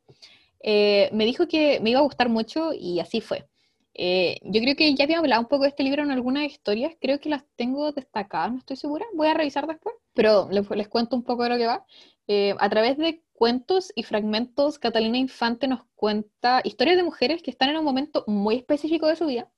eh, 0.63 1.09
me 1.13 1.25
dijo 1.25 1.47
que 1.47 1.79
me 1.79 1.91
iba 1.91 1.99
a 1.99 2.03
gustar 2.03 2.29
mucho 2.29 2.73
y 2.73 2.99
así 2.99 3.21
fue. 3.21 3.47
Eh, 3.93 4.39
yo 4.43 4.61
creo 4.61 4.75
que 4.75 4.93
ya 4.95 5.03
había 5.03 5.19
hablado 5.19 5.41
un 5.41 5.47
poco 5.47 5.63
de 5.63 5.69
este 5.69 5.83
libro 5.83 6.01
en 6.03 6.11
algunas 6.11 6.45
historias, 6.45 6.95
creo 7.01 7.19
que 7.19 7.29
las 7.29 7.43
tengo 7.55 7.91
destacadas, 7.91 8.51
no 8.51 8.59
estoy 8.59 8.77
segura, 8.77 9.05
voy 9.13 9.27
a 9.27 9.33
revisar 9.33 9.67
después, 9.67 9.95
pero 10.13 10.49
les, 10.49 10.87
cuento 10.87 11.15
un 11.15 11.23
poco 11.23 11.43
de 11.43 11.49
lo 11.49 11.57
que 11.57 11.67
va. 11.67 11.85
Eh, 12.27 12.55
a 12.59 12.69
través 12.69 12.97
de 12.97 13.21
cuentos 13.33 13.91
y 13.95 14.03
fragmentos, 14.03 14.79
Catalina 14.79 15.17
Infante 15.17 15.67
nos 15.67 15.81
cuenta 15.95 16.61
historias 16.63 16.95
de 16.97 17.03
mujeres 17.03 17.43
que 17.43 17.51
están 17.51 17.69
en 17.69 17.77
un 17.77 17.85
momento 17.85 18.23
muy 18.27 18.55
específico 18.55 19.07
de 19.07 19.17
su 19.17 19.25
vida, 19.25 19.51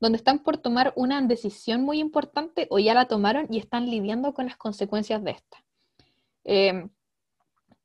donde 0.00 0.16
están 0.16 0.38
por 0.40 0.56
tomar 0.58 0.92
una 0.96 1.20
decisión 1.20 1.82
muy 1.82 1.98
importante 2.00 2.66
o 2.70 2.78
ya 2.78 2.94
la 2.94 3.06
tomaron 3.06 3.46
y 3.50 3.58
están 3.58 3.90
lidiando 3.90 4.32
con 4.32 4.46
las 4.46 4.56
consecuencias 4.56 5.22
de 5.22 5.32
esta 5.32 5.64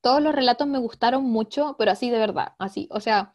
todos 0.02 0.22
los 0.22 0.34
relatos 0.34 0.68
me 0.68 0.80
gustaron 0.80 1.24
mucho, 1.26 1.76
pero 1.78 1.92
así 1.92 2.10
de 2.10 2.20
verdad, 2.20 2.54
así, 2.60 2.88
o 2.92 3.00
sea, 3.00 3.34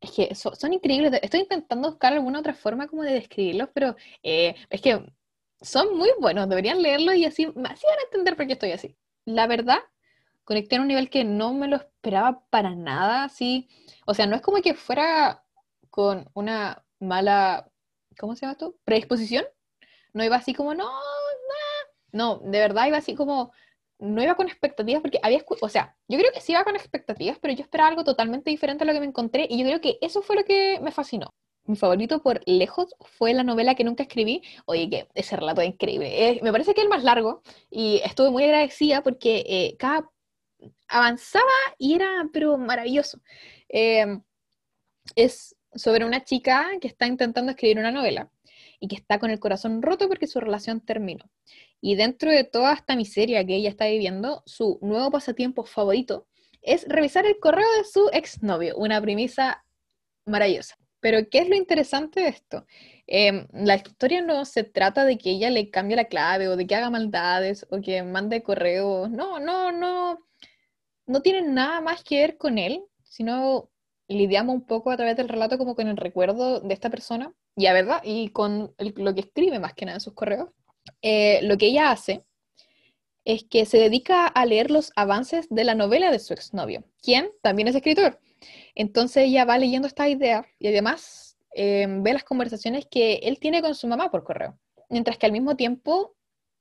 es 0.00 0.10
que 0.10 0.34
son 0.34 0.72
increíbles. 0.72 1.12
Estoy 1.22 1.40
intentando 1.40 1.88
buscar 1.90 2.12
alguna 2.12 2.40
otra 2.40 2.54
forma 2.54 2.88
como 2.88 3.02
de 3.02 3.12
describirlos, 3.12 3.68
pero 3.72 3.96
eh, 4.22 4.56
es 4.68 4.80
que 4.80 5.04
son 5.60 5.96
muy 5.96 6.10
buenos, 6.20 6.48
deberían 6.48 6.82
leerlos 6.82 7.14
y 7.14 7.24
así, 7.24 7.44
así 7.44 7.54
van 7.86 7.98
a 8.00 8.04
entender 8.04 8.36
por 8.36 8.46
qué 8.46 8.54
estoy 8.54 8.72
así. 8.72 8.96
La 9.24 9.46
verdad, 9.46 9.78
conecté 10.44 10.76
a 10.76 10.80
un 10.80 10.88
nivel 10.88 11.08
que 11.10 11.24
no 11.24 11.54
me 11.54 11.68
lo 11.68 11.76
esperaba 11.76 12.44
para 12.50 12.74
nada, 12.74 13.24
así, 13.24 13.68
o 14.06 14.14
sea, 14.14 14.26
no 14.26 14.34
es 14.36 14.42
como 14.42 14.60
que 14.60 14.74
fuera 14.74 15.44
con 15.90 16.28
una 16.34 16.84
mala, 16.98 17.70
¿cómo 18.18 18.34
se 18.34 18.42
llama 18.42 18.52
esto? 18.52 18.76
Predisposición. 18.84 19.44
No 20.14 20.24
iba 20.24 20.36
así 20.36 20.52
como, 20.54 20.74
no, 20.74 20.90
no, 22.12 22.38
de 22.38 22.58
verdad 22.58 22.86
iba 22.86 22.98
así 22.98 23.14
como, 23.14 23.52
no 24.02 24.22
iba 24.22 24.34
con 24.34 24.48
expectativas 24.48 25.00
porque 25.00 25.20
había, 25.22 25.44
o 25.60 25.68
sea, 25.68 25.96
yo 26.08 26.18
creo 26.18 26.32
que 26.32 26.40
sí 26.40 26.52
iba 26.52 26.64
con 26.64 26.74
expectativas, 26.74 27.38
pero 27.40 27.54
yo 27.54 27.62
esperaba 27.62 27.88
algo 27.88 28.02
totalmente 28.02 28.50
diferente 28.50 28.82
a 28.82 28.86
lo 28.86 28.92
que 28.92 29.00
me 29.00 29.06
encontré 29.06 29.46
y 29.48 29.58
yo 29.58 29.64
creo 29.64 29.80
que 29.80 29.98
eso 30.00 30.22
fue 30.22 30.36
lo 30.36 30.44
que 30.44 30.80
me 30.80 30.90
fascinó. 30.90 31.32
Mi 31.64 31.76
favorito 31.76 32.20
por 32.20 32.40
lejos 32.44 32.96
fue 33.00 33.32
la 33.32 33.44
novela 33.44 33.76
que 33.76 33.84
nunca 33.84 34.02
escribí. 34.02 34.42
Oye, 34.66 34.90
que 34.90 35.08
ese 35.14 35.36
relato 35.36 35.60
es 35.60 35.68
increíble. 35.68 36.40
me 36.42 36.50
parece 36.50 36.74
que 36.74 36.80
es 36.80 36.84
el 36.84 36.90
más 36.90 37.04
largo 37.04 37.42
y 37.70 38.00
estuve 38.04 38.30
muy 38.30 38.42
agradecida 38.42 39.02
porque 39.04 39.44
eh, 39.46 39.76
cada 39.78 40.10
avanzaba 40.88 41.44
y 41.78 41.94
era, 41.94 42.28
pero 42.32 42.58
maravilloso. 42.58 43.20
Em, 43.68 44.22
es 45.16 45.56
sobre 45.74 46.04
una 46.04 46.24
chica 46.24 46.66
que 46.80 46.88
está 46.88 47.06
intentando 47.06 47.52
escribir 47.52 47.78
una 47.78 47.92
novela 47.92 48.30
y 48.82 48.88
que 48.88 48.96
está 48.96 49.20
con 49.20 49.30
el 49.30 49.38
corazón 49.38 49.80
roto 49.80 50.08
porque 50.08 50.26
su 50.26 50.40
relación 50.40 50.80
terminó. 50.80 51.30
Y 51.80 51.94
dentro 51.94 52.32
de 52.32 52.42
toda 52.42 52.74
esta 52.74 52.96
miseria 52.96 53.46
que 53.46 53.54
ella 53.54 53.70
está 53.70 53.86
viviendo, 53.86 54.42
su 54.44 54.80
nuevo 54.82 55.08
pasatiempo 55.12 55.64
favorito 55.64 56.26
es 56.62 56.88
revisar 56.88 57.24
el 57.24 57.38
correo 57.38 57.68
de 57.78 57.84
su 57.84 58.10
exnovio, 58.12 58.76
una 58.76 59.00
premisa 59.00 59.64
maravillosa. 60.26 60.76
Pero, 60.98 61.28
¿qué 61.30 61.38
es 61.38 61.48
lo 61.48 61.54
interesante 61.54 62.22
de 62.22 62.28
esto? 62.28 62.66
Em, 63.06 63.46
la 63.52 63.76
historia 63.76 64.20
no 64.20 64.44
se 64.44 64.64
trata 64.64 65.04
de 65.04 65.16
que 65.16 65.30
ella 65.30 65.50
le 65.50 65.70
cambie 65.70 65.94
la 65.94 66.06
clave 66.06 66.48
o 66.48 66.56
de 66.56 66.66
que 66.66 66.74
haga 66.74 66.90
maldades 66.90 67.64
o 67.70 67.80
que 67.80 68.02
mande 68.02 68.42
correos. 68.42 69.10
No, 69.10 69.38
no, 69.38 69.70
no. 69.70 70.18
No 71.06 71.22
tiene 71.22 71.42
nada 71.42 71.80
más 71.80 72.02
que 72.02 72.18
ver 72.18 72.36
con 72.36 72.58
él, 72.58 72.82
sino 73.04 73.70
lidiamos 74.08 74.56
un 74.56 74.66
poco 74.66 74.90
a 74.90 74.96
través 74.96 75.16
del 75.16 75.28
relato 75.28 75.56
como 75.56 75.76
con 75.76 75.86
el 75.86 75.96
recuerdo 75.96 76.60
de 76.60 76.74
esta 76.74 76.90
persona 76.90 77.32
ya, 77.56 77.72
¿verdad? 77.72 78.00
Y 78.04 78.28
con 78.28 78.74
lo 78.78 79.14
que 79.14 79.20
escribe 79.20 79.58
más 79.58 79.74
que 79.74 79.86
nada 79.86 79.96
en 79.96 80.00
sus 80.00 80.14
correos, 80.14 80.48
eh, 81.02 81.40
lo 81.42 81.56
que 81.58 81.66
ella 81.66 81.90
hace 81.90 82.24
es 83.24 83.44
que 83.44 83.66
se 83.66 83.78
dedica 83.78 84.26
a 84.26 84.46
leer 84.46 84.70
los 84.70 84.92
avances 84.96 85.46
de 85.48 85.64
la 85.64 85.74
novela 85.74 86.10
de 86.10 86.18
su 86.18 86.32
exnovio, 86.32 86.84
quien 87.02 87.30
también 87.40 87.68
es 87.68 87.74
escritor. 87.74 88.18
Entonces 88.74 89.24
ella 89.24 89.44
va 89.44 89.58
leyendo 89.58 89.86
esta 89.86 90.08
idea 90.08 90.46
y 90.58 90.68
además 90.68 91.36
eh, 91.54 91.86
ve 91.88 92.12
las 92.12 92.24
conversaciones 92.24 92.86
que 92.86 93.14
él 93.22 93.38
tiene 93.38 93.62
con 93.62 93.74
su 93.74 93.86
mamá 93.86 94.10
por 94.10 94.24
correo. 94.24 94.58
Mientras 94.88 95.18
que 95.18 95.26
al 95.26 95.32
mismo 95.32 95.56
tiempo, 95.56 96.16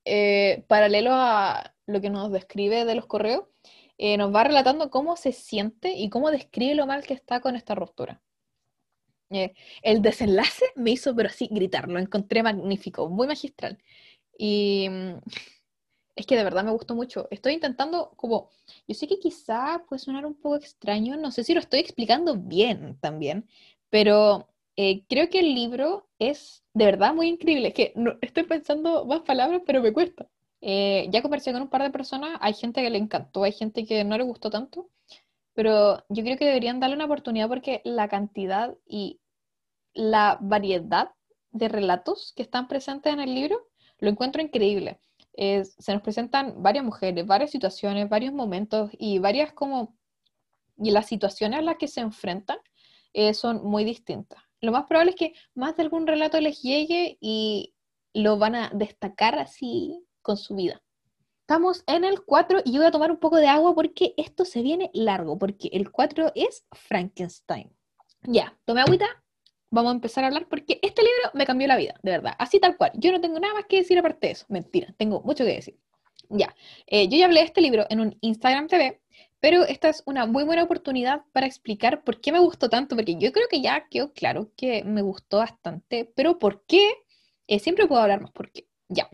eh, 0.05 0.63
paralelo 0.67 1.11
a 1.13 1.73
lo 1.85 2.01
que 2.01 2.09
nos 2.09 2.31
describe 2.31 2.85
de 2.85 2.95
los 2.95 3.05
correos, 3.07 3.45
eh, 3.97 4.17
nos 4.17 4.33
va 4.33 4.43
relatando 4.43 4.89
cómo 4.89 5.15
se 5.15 5.31
siente 5.31 5.93
y 5.93 6.09
cómo 6.09 6.31
describe 6.31 6.75
lo 6.75 6.87
mal 6.87 7.03
que 7.03 7.13
está 7.13 7.39
con 7.39 7.55
esta 7.55 7.75
ruptura. 7.75 8.21
El 9.81 10.01
desenlace 10.01 10.65
me 10.75 10.91
hizo, 10.91 11.15
pero 11.15 11.29
así, 11.29 11.47
gritar, 11.51 11.87
lo 11.89 11.99
encontré 11.99 12.43
magnífico, 12.43 13.09
muy 13.09 13.27
magistral. 13.27 13.77
Y 14.37 14.87
mm, 14.89 15.19
es 16.15 16.25
que 16.25 16.35
de 16.35 16.43
verdad 16.43 16.63
me 16.63 16.71
gustó 16.71 16.95
mucho. 16.95 17.27
Estoy 17.31 17.53
intentando, 17.53 18.11
como, 18.15 18.49
yo 18.87 18.95
sé 18.95 19.07
que 19.07 19.19
quizá 19.19 19.83
puede 19.87 19.99
sonar 19.99 20.25
un 20.25 20.35
poco 20.35 20.55
extraño, 20.57 21.17
no 21.17 21.31
sé 21.31 21.43
si 21.43 21.53
lo 21.53 21.59
estoy 21.59 21.79
explicando 21.79 22.35
bien 22.35 22.97
también, 23.01 23.47
pero 23.89 24.47
eh, 24.75 25.03
creo 25.07 25.29
que 25.29 25.39
el 25.39 25.53
libro 25.55 26.07
es 26.19 26.63
de 26.73 26.85
verdad 26.85 27.13
muy 27.13 27.27
increíble. 27.27 27.69
Es 27.69 27.73
que 27.73 27.93
no, 27.95 28.17
estoy 28.21 28.43
pensando 28.43 29.05
más 29.05 29.21
palabras, 29.21 29.61
pero 29.65 29.81
me 29.81 29.93
cuesta. 29.93 30.27
Eh, 30.61 31.07
ya 31.11 31.21
conversé 31.21 31.51
con 31.53 31.63
un 31.63 31.69
par 31.69 31.81
de 31.83 31.89
personas, 31.89 32.37
hay 32.41 32.53
gente 32.53 32.81
que 32.83 32.89
le 32.89 32.99
encantó, 32.99 33.43
hay 33.43 33.51
gente 33.51 33.85
que 33.85 34.03
no 34.03 34.17
le 34.17 34.23
gustó 34.23 34.49
tanto, 34.51 34.89
pero 35.53 36.03
yo 36.09 36.23
creo 36.23 36.37
que 36.37 36.45
deberían 36.45 36.79
darle 36.79 36.95
una 36.95 37.05
oportunidad 37.05 37.47
porque 37.47 37.81
la 37.83 38.07
cantidad 38.07 38.75
y 38.85 39.19
la 39.93 40.37
variedad 40.41 41.11
de 41.51 41.67
relatos 41.67 42.33
que 42.35 42.43
están 42.43 42.67
presentes 42.67 43.11
en 43.11 43.19
el 43.19 43.35
libro 43.35 43.67
lo 43.99 44.09
encuentro 44.09 44.41
increíble 44.41 45.01
se 45.35 45.93
nos 45.93 46.01
presentan 46.01 46.61
varias 46.61 46.83
mujeres, 46.83 47.25
varias 47.25 47.51
situaciones, 47.51 48.09
varios 48.09 48.33
momentos 48.33 48.91
y 48.97 49.19
varias 49.19 49.53
como... 49.53 49.95
Y 50.77 50.91
las 50.91 51.05
situaciones 51.07 51.59
a 51.59 51.61
las 51.61 51.77
que 51.77 51.87
se 51.87 52.01
enfrentan 52.01 52.57
eh, 53.13 53.33
son 53.33 53.63
muy 53.63 53.83
distintas. 53.83 54.41
Lo 54.61 54.71
más 54.71 54.85
probable 54.85 55.11
es 55.11 55.17
que 55.17 55.33
más 55.53 55.75
de 55.75 55.83
algún 55.83 56.07
relato 56.07 56.39
les 56.39 56.61
llegue 56.61 57.17
y 57.19 57.73
lo 58.13 58.37
van 58.37 58.55
a 58.55 58.69
destacar 58.73 59.37
así 59.37 60.03
con 60.21 60.37
su 60.37 60.55
vida. 60.55 60.81
Estamos 61.51 61.83
en 61.85 62.05
el 62.05 62.21
4 62.21 62.61
y 62.63 62.71
yo 62.71 62.79
voy 62.79 62.87
a 62.87 62.91
tomar 62.91 63.11
un 63.11 63.17
poco 63.17 63.35
de 63.35 63.49
agua 63.49 63.75
porque 63.75 64.13
esto 64.15 64.45
se 64.45 64.61
viene 64.61 64.89
largo, 64.93 65.37
porque 65.37 65.69
el 65.73 65.91
4 65.91 66.31
es 66.33 66.63
Frankenstein. 66.71 67.69
Ya, 68.23 68.57
tomé 68.63 68.79
agüita, 68.79 69.05
vamos 69.69 69.91
a 69.91 69.95
empezar 69.95 70.23
a 70.23 70.27
hablar 70.27 70.47
porque 70.47 70.79
este 70.81 71.01
libro 71.01 71.29
me 71.33 71.45
cambió 71.45 71.67
la 71.67 71.75
vida, 71.75 71.99
de 72.03 72.11
verdad, 72.11 72.35
así 72.39 72.61
tal 72.61 72.77
cual. 72.77 72.93
Yo 72.93 73.11
no 73.11 73.19
tengo 73.19 73.37
nada 73.37 73.53
más 73.53 73.65
que 73.65 73.79
decir 73.79 73.99
aparte 73.99 74.27
de 74.27 74.31
eso, 74.31 74.45
mentira, 74.47 74.95
tengo 74.97 75.19
mucho 75.23 75.43
que 75.43 75.55
decir. 75.55 75.77
Ya, 76.29 76.55
eh, 76.87 77.09
yo 77.09 77.17
ya 77.17 77.25
hablé 77.25 77.41
de 77.41 77.47
este 77.47 77.59
libro 77.59 77.85
en 77.89 77.99
un 77.99 78.17
Instagram 78.21 78.67
TV, 78.69 79.01
pero 79.41 79.65
esta 79.65 79.89
es 79.89 80.03
una 80.05 80.25
muy 80.27 80.45
buena 80.45 80.63
oportunidad 80.63 81.23
para 81.33 81.47
explicar 81.47 82.05
por 82.05 82.21
qué 82.21 82.31
me 82.31 82.39
gustó 82.39 82.69
tanto, 82.69 82.95
porque 82.95 83.17
yo 83.17 83.33
creo 83.33 83.49
que 83.49 83.59
ya 83.59 83.89
quedó 83.89 84.13
claro 84.13 84.53
que 84.55 84.85
me 84.85 85.01
gustó 85.01 85.39
bastante, 85.39 86.09
pero 86.15 86.39
por 86.39 86.63
qué, 86.63 86.93
eh, 87.47 87.59
siempre 87.59 87.87
puedo 87.87 88.01
hablar 88.01 88.21
más 88.21 88.31
por 88.31 88.53
qué. 88.53 88.69
Ya. 88.87 89.09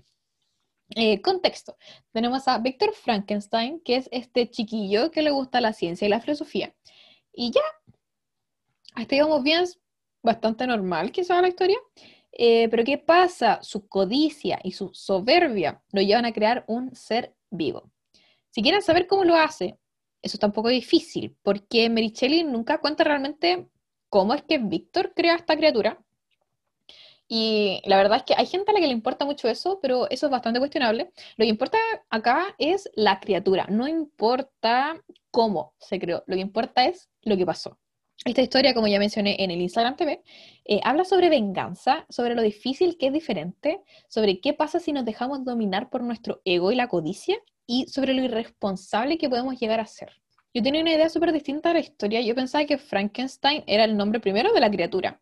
Eh, 0.96 1.22
contexto. 1.22 1.76
Tenemos 2.14 2.48
a 2.48 2.58
Víctor 2.60 2.94
Frankenstein, 2.94 3.82
que 3.82 3.98
es 3.98 4.10
este 4.12 4.50
chiquillo 4.50 5.12
que 5.12 5.22
le 5.22 5.32
gusta 5.32 5.60
la 5.62 5.74
ciencia 5.74 6.06
y 6.06 6.10
la 6.10 6.22
filosofía. 6.22 6.74
Y 7.34 7.52
ya, 7.52 7.62
hasta 8.96 9.16
íbamos 9.16 9.44
bien, 9.44 9.66
bastante 10.24 10.66
normal 10.66 11.12
quizá 11.12 11.42
la 11.42 11.50
historia. 11.50 11.78
Eh, 12.32 12.68
pero 12.70 12.84
¿qué 12.84 12.98
pasa? 12.98 13.60
Su 13.64 13.88
codicia 13.88 14.60
y 14.64 14.72
su 14.72 14.94
soberbia 14.94 15.82
lo 15.92 16.02
llevan 16.02 16.26
a 16.26 16.34
crear 16.34 16.64
un 16.68 16.96
ser 16.96 17.36
vivo. 17.50 17.92
Si 18.52 18.62
quieren 18.62 18.82
saber 18.82 19.08
cómo 19.08 19.24
lo 19.24 19.36
hace, 19.36 19.78
eso 20.22 20.38
está 20.38 20.48
un 20.48 20.54
poco 20.54 20.70
difícil, 20.70 21.36
porque 21.44 21.90
Mericelli 21.90 22.44
nunca 22.44 22.80
cuenta 22.80 23.04
realmente 23.04 23.68
cómo 24.10 24.34
es 24.34 24.44
que 24.44 24.58
Víctor 24.58 25.14
crea 25.16 25.36
esta 25.36 25.58
criatura. 25.58 26.04
Y 27.28 27.82
la 27.86 27.98
verdad 27.98 28.18
es 28.18 28.24
que 28.24 28.36
hay 28.38 28.46
gente 28.46 28.72
a 28.72 28.74
la 28.74 28.80
que 28.80 28.88
le 28.88 28.94
importa 28.94 29.26
mucho 29.26 29.50
eso, 29.50 29.80
pero 29.82 30.10
eso 30.10 30.28
es 30.28 30.32
bastante 30.32 30.60
cuestionable. 30.60 31.12
Lo 31.36 31.44
que 31.44 31.50
importa 31.50 31.78
acá 32.10 32.56
es 32.58 32.90
la 32.96 33.20
criatura, 33.20 33.66
no 33.70 33.88
importa 33.88 35.02
cómo 35.32 35.74
se 35.80 36.00
creó, 36.00 36.24
lo 36.28 36.36
que 36.36 36.42
importa 36.42 36.86
es 36.86 37.10
lo 37.24 37.36
que 37.36 37.46
pasó. 37.46 37.78
Esta 38.26 38.42
historia, 38.42 38.74
como 38.74 38.88
ya 38.88 38.98
mencioné 38.98 39.36
en 39.40 39.52
el 39.52 39.62
Instagram 39.62 39.96
TV, 39.96 40.24
eh, 40.66 40.80
habla 40.84 41.06
sobre 41.06 41.30
venganza, 41.30 42.06
sobre 42.10 42.34
lo 42.34 42.42
difícil 42.42 42.98
que 42.98 43.08
es 43.08 43.14
diferente, 43.14 43.82
sobre 44.08 44.40
qué 44.42 44.54
pasa 44.54 44.80
si 44.80 44.92
nos 44.92 45.06
dejamos 45.06 45.46
dominar 45.46 45.90
por 45.90 46.02
nuestro 46.02 46.42
ego 46.44 46.72
y 46.72 46.76
la 46.76 46.88
codicia, 46.88 47.38
y 47.68 47.88
sobre 47.88 48.14
lo 48.14 48.24
irresponsable 48.24 49.18
que 49.18 49.30
podemos 49.30 49.60
llegar 49.60 49.80
a 49.80 49.86
ser. 49.86 50.12
Yo 50.54 50.64
tenía 50.64 50.82
una 50.82 50.94
idea 50.94 51.10
súper 51.10 51.34
distinta 51.34 51.70
de 51.70 51.76
la 51.76 51.80
historia. 51.82 52.22
Yo 52.22 52.34
pensaba 52.34 52.66
que 52.66 52.78
Frankenstein 52.78 53.64
era 53.68 53.84
el 53.84 53.96
nombre 53.96 54.20
primero 54.20 54.52
de 54.54 54.60
la 54.60 54.72
criatura. 54.72 55.22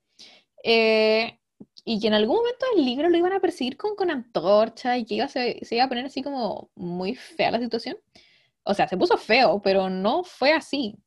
Eh, 0.63 1.39
y 1.85 1.99
que 1.99 2.07
en 2.07 2.15
algún 2.15 2.37
momento 2.37 2.65
del 2.75 2.83
libro 2.83 3.09
lo 3.09 3.17
iban 3.17 3.33
a 3.33 3.39
perseguir 3.39 3.77
con, 3.77 3.95
con 3.95 4.09
antorcha 4.09 4.97
y 4.97 5.05
que 5.05 5.15
iba, 5.15 5.27
se, 5.27 5.63
se 5.63 5.75
iba 5.75 5.85
a 5.85 5.87
poner 5.87 6.05
así 6.05 6.23
como 6.23 6.71
muy 6.75 7.15
fea 7.15 7.51
la 7.51 7.59
situación. 7.59 7.97
O 8.63 8.73
sea, 8.73 8.87
se 8.87 8.97
puso 8.97 9.17
feo, 9.17 9.61
pero 9.61 9.89
no 9.89 10.23
fue 10.23 10.51
así. 10.51 10.97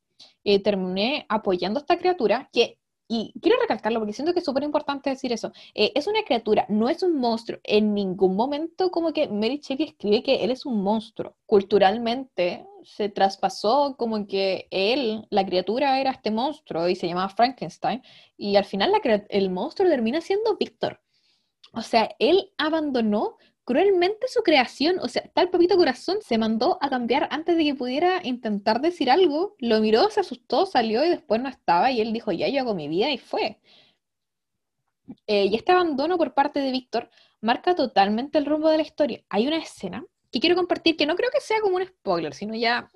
Eh, 0.43 0.63
terminé 0.63 1.25
apoyando 1.29 1.79
a 1.79 1.81
esta 1.81 1.97
criatura 1.97 2.49
que, 2.53 2.79
y 3.11 3.33
quiero 3.41 3.59
recalcarlo 3.59 3.99
porque 3.99 4.13
siento 4.13 4.33
que 4.33 4.39
es 4.39 4.45
súper 4.45 4.61
importante 4.61 5.09
decir 5.09 5.33
eso, 5.33 5.51
eh, 5.73 5.91
es 5.95 6.05
una 6.05 6.21
criatura, 6.23 6.67
no 6.69 6.89
es 6.89 7.01
un 7.01 7.17
monstruo. 7.17 7.59
En 7.63 7.95
ningún 7.95 8.35
momento 8.35 8.91
como 8.91 9.11
que 9.11 9.27
Mary 9.27 9.59
Shelley 9.63 9.87
escribe 9.87 10.21
que 10.21 10.43
él 10.43 10.51
es 10.51 10.63
un 10.63 10.83
monstruo. 10.83 11.35
Culturalmente 11.47 12.67
se 12.83 13.09
traspasó 13.09 13.95
como 13.97 14.27
que 14.27 14.67
él, 14.69 15.25
la 15.31 15.43
criatura 15.43 15.99
era 15.99 16.11
este 16.11 16.29
monstruo 16.29 16.87
y 16.87 16.95
se 16.95 17.07
llamaba 17.07 17.29
Frankenstein 17.29 18.03
y 18.37 18.57
al 18.57 18.65
final 18.65 18.93
el 19.29 19.49
monstruo 19.49 19.89
termina 19.89 20.21
siendo 20.21 20.55
Víctor. 20.55 21.01
O 21.73 21.81
sea, 21.81 22.15
él 22.19 22.51
abandonó 22.59 23.37
cruelmente 23.69 24.27
su 24.27 24.41
creación, 24.41 24.97
o 24.99 25.07
sea, 25.07 25.21
tal 25.31 25.51
papito 25.51 25.77
corazón 25.77 26.17
se 26.23 26.39
mandó 26.39 26.79
a 26.81 26.89
cambiar 26.89 27.27
antes 27.29 27.55
de 27.55 27.63
que 27.63 27.75
pudiera 27.75 28.19
intentar 28.23 28.81
decir 28.81 29.11
algo, 29.11 29.55
lo 29.59 29.79
miró, 29.79 30.09
se 30.09 30.21
asustó, 30.21 30.65
salió 30.65 31.05
y 31.05 31.09
después 31.09 31.39
no 31.39 31.49
estaba 31.49 31.91
y 31.91 32.01
él 32.01 32.11
dijo, 32.11 32.31
ya 32.31 32.47
yo 32.47 32.61
hago 32.61 32.73
mi 32.73 32.87
vida 32.87 33.11
y 33.11 33.19
fue. 33.19 33.59
Eh, 35.27 35.45
y 35.45 35.55
este 35.55 35.71
abandono 35.71 36.17
por 36.17 36.33
parte 36.33 36.61
de 36.61 36.71
Víctor 36.71 37.11
marca 37.41 37.75
totalmente 37.75 38.39
el 38.39 38.47
rumbo 38.47 38.69
de 38.69 38.77
la 38.77 38.83
historia. 38.83 39.23
Hay 39.29 39.45
una 39.45 39.57
escena 39.57 40.03
que 40.31 40.39
quiero 40.39 40.55
compartir 40.55 40.97
que 40.97 41.05
no 41.05 41.15
creo 41.15 41.29
que 41.31 41.39
sea 41.39 41.61
como 41.61 41.75
un 41.75 41.85
spoiler, 41.85 42.33
sino 42.33 42.55
ya, 42.55 42.89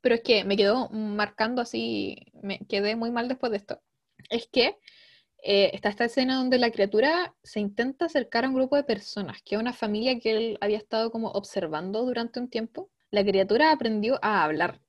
pero 0.00 0.14
es 0.14 0.20
que 0.20 0.44
me 0.44 0.56
quedó 0.56 0.88
marcando 0.90 1.60
así, 1.62 2.16
me 2.42 2.60
quedé 2.68 2.94
muy 2.94 3.10
mal 3.10 3.26
después 3.26 3.50
de 3.50 3.58
esto. 3.58 3.80
Es 4.30 4.46
que 4.46 4.78
eh, 5.44 5.72
está 5.74 5.88
esta 5.88 6.04
escena 6.04 6.36
donde 6.36 6.58
la 6.58 6.70
criatura 6.70 7.34
se 7.42 7.58
intenta 7.58 8.06
acercar 8.06 8.44
a 8.44 8.48
un 8.48 8.54
grupo 8.54 8.76
de 8.76 8.84
personas, 8.84 9.42
que 9.42 9.56
es 9.56 9.60
una 9.60 9.72
familia 9.72 10.18
que 10.20 10.30
él 10.30 10.58
había 10.60 10.78
estado 10.78 11.10
como 11.10 11.30
observando 11.30 12.04
durante 12.04 12.38
un 12.38 12.48
tiempo. 12.48 12.90
La 13.10 13.24
criatura 13.24 13.72
aprendió 13.72 14.20
a 14.22 14.44
hablar 14.44 14.80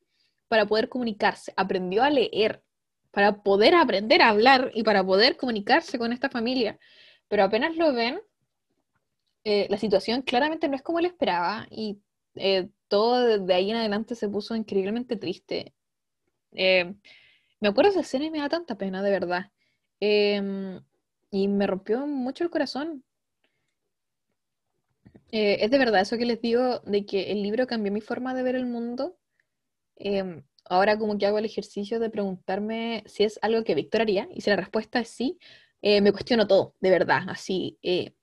para 0.47 0.67
poder 0.67 0.89
comunicarse, 0.89 1.53
aprendió 1.57 2.03
a 2.03 2.11
leer 2.11 2.63
para 3.11 3.43
poder 3.43 3.75
aprender 3.75 4.21
a 4.21 4.29
hablar 4.29 4.71
y 4.75 4.83
para 4.83 5.03
poder 5.03 5.37
comunicarse 5.37 5.99
con 5.99 6.13
esta 6.13 6.29
familia. 6.29 6.79
Pero 7.27 7.43
apenas 7.43 7.75
lo 7.75 7.93
ven, 7.93 8.19
eh, 9.43 9.67
la 9.69 9.77
situación 9.77 10.21
claramente 10.21 10.67
no 10.67 10.75
es 10.75 10.83
como 10.83 10.99
él 10.99 11.05
esperaba 11.05 11.67
y 11.71 11.99
eh, 12.35 12.69
todo 12.87 13.39
de 13.39 13.53
ahí 13.53 13.71
en 13.71 13.77
adelante 13.77 14.15
se 14.15 14.29
puso 14.29 14.55
increíblemente 14.55 15.15
triste. 15.15 15.73
me 16.51 17.67
acuerdo 17.69 17.91
de 17.91 17.99
esa 17.99 18.01
escena 18.01 18.25
y 18.25 18.31
me 18.31 18.39
da 18.39 18.49
tanta 18.49 18.77
pena, 18.77 19.01
de 19.01 19.11
verdad. 19.11 19.51
Em, 20.05 20.81
y 21.31 21.47
me 21.47 21.65
rompió 21.65 22.05
mucho 22.05 22.43
el 22.43 22.49
corazón. 22.49 23.05
Eh, 25.31 25.57
es 25.61 25.71
de 25.71 25.77
verdad 25.77 26.01
eso 26.01 26.17
que 26.17 26.25
les 26.25 26.41
digo 26.41 26.79
de 26.81 27.05
que 27.05 27.31
el 27.31 27.41
libro 27.41 27.67
cambió 27.67 27.91
mi 27.91 28.01
forma 28.01 28.33
de 28.33 28.43
ver 28.43 28.55
el 28.55 28.65
mundo. 28.65 29.17
Em, 29.95 30.43
ahora 30.65 30.99
como 30.99 31.17
que 31.17 31.25
hago 31.25 31.39
el 31.39 31.45
ejercicio 31.45 31.99
de 31.99 32.09
preguntarme 32.09 33.03
si 33.07 33.23
es 33.23 33.39
algo 33.41 33.63
que 33.63 33.75
Víctor 33.75 34.01
haría 34.01 34.27
y 34.33 34.41
si 34.41 34.49
la 34.49 34.57
respuesta 34.57 34.99
es 34.99 35.09
sí, 35.09 35.39
eh, 35.81 36.01
me 36.01 36.11
cuestiono 36.11 36.47
todo, 36.47 36.75
de 36.81 36.89
verdad. 36.91 37.23
Así, 37.29 37.79
eh, 37.83 38.13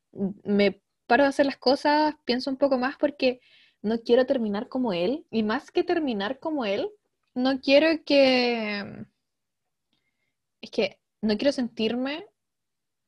me 0.44 0.82
paro 1.06 1.24
de 1.24 1.30
hacer 1.30 1.46
las 1.46 1.58
cosas, 1.58 2.14
pienso 2.26 2.50
un 2.50 2.58
poco 2.58 2.78
más 2.78 2.96
porque 2.98 3.40
no 3.82 3.98
quiero 4.00 4.26
terminar 4.26 4.68
como 4.68 4.92
él 4.92 5.26
y 5.30 5.42
más 5.44 5.70
que 5.70 5.84
terminar 5.84 6.38
como 6.40 6.66
él, 6.66 6.90
no 7.34 7.60
quiero 7.60 8.04
que... 8.04 9.06
Es 10.62 10.70
que 10.70 10.99
no 11.22 11.36
quiero 11.36 11.52
sentirme, 11.52 12.26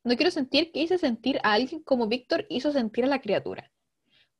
no 0.03 0.15
quiero 0.15 0.31
sentir 0.31 0.71
que 0.71 0.81
hice 0.81 0.97
sentir 0.97 1.39
a 1.43 1.53
alguien 1.53 1.83
como 1.83 2.07
Víctor 2.07 2.45
hizo 2.49 2.71
sentir 2.71 3.05
a 3.05 3.07
la 3.07 3.21
criatura. 3.21 3.71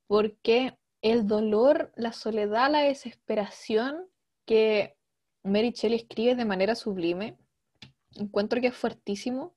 Porque 0.07 0.77
el 1.01 1.27
dolor, 1.27 1.91
la 1.95 2.13
soledad, 2.13 2.71
la 2.71 2.81
desesperación 2.83 4.07
que 4.45 4.95
Mary 5.43 5.71
Shelley 5.71 5.99
escribe 5.99 6.35
de 6.35 6.45
manera 6.45 6.75
sublime, 6.75 7.37
encuentro 8.15 8.61
que 8.61 8.67
es 8.67 8.75
fuertísimo 8.75 9.55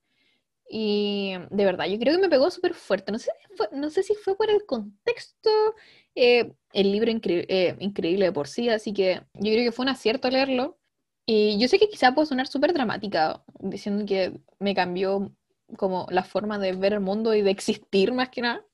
Y 0.68 1.34
de 1.50 1.64
verdad, 1.64 1.86
yo 1.86 1.98
creo 1.98 2.16
que 2.16 2.22
me 2.22 2.28
pegó 2.30 2.50
súper 2.50 2.74
fuerte. 2.74 3.12
No 3.12 3.18
sé, 3.18 3.30
si 3.40 3.56
fue, 3.56 3.68
no 3.72 3.90
sé 3.90 4.02
si 4.02 4.14
fue 4.14 4.36
por 4.36 4.50
el 4.50 4.66
contexto, 4.66 5.50
eh, 6.14 6.54
el 6.72 6.92
libro 6.92 7.10
eh, 7.12 7.76
increíble 7.80 8.26
de 8.26 8.32
por 8.32 8.48
sí, 8.48 8.68
así 8.68 8.92
que 8.92 9.22
yo 9.34 9.52
creo 9.52 9.64
que 9.64 9.72
fue 9.72 9.84
un 9.84 9.90
acierto 9.90 10.30
leerlo. 10.30 10.78
Y 11.26 11.58
yo 11.58 11.66
sé 11.66 11.78
que 11.80 11.88
quizá 11.88 12.14
puedo 12.14 12.26
sonar 12.26 12.46
súper 12.46 12.72
dramática, 12.72 13.42
diciendo 13.58 14.06
que 14.06 14.40
me 14.60 14.74
cambió 14.74 15.32
como 15.76 16.06
la 16.10 16.22
forma 16.22 16.58
de 16.58 16.72
ver 16.72 16.92
el 16.92 17.00
mundo 17.00 17.34
y 17.34 17.42
de 17.42 17.50
existir 17.50 18.12
más 18.12 18.28
que 18.28 18.42
nada, 18.42 18.64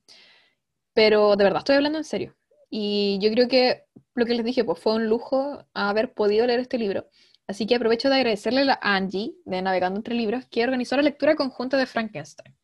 pero 0.93 1.35
de 1.37 1.45
verdad 1.45 1.61
estoy 1.61 1.77
hablando 1.77 1.99
en 1.99 2.05
serio. 2.05 2.37
Y 2.69 3.19
yo 3.23 3.31
creo 3.33 3.49
que 3.49 3.85
lo 4.15 4.27
que 4.27 4.35
les 4.35 4.45
dije, 4.45 4.65
pues 4.65 4.79
fue 4.79 4.95
un 4.95 5.09
lujo 5.09 5.67
haber 5.73 6.13
podido 6.13 6.47
leer 6.47 6.61
este 6.61 6.79
libro. 6.79 7.09
Así 7.47 7.67
que 7.67 7.75
aprovecho 7.75 8.09
de 8.11 8.17
agradecerle 8.17 8.71
a 8.71 8.79
Angie, 8.83 9.35
de 9.45 9.63
Navegando 9.63 9.99
entre 9.99 10.15
Libros, 10.15 10.47
que 10.49 10.65
organizó 10.65 10.97
la 10.97 11.03
lectura 11.03 11.35
conjunta 11.37 11.77
de 11.77 11.87
Frankenstein. 11.87 12.55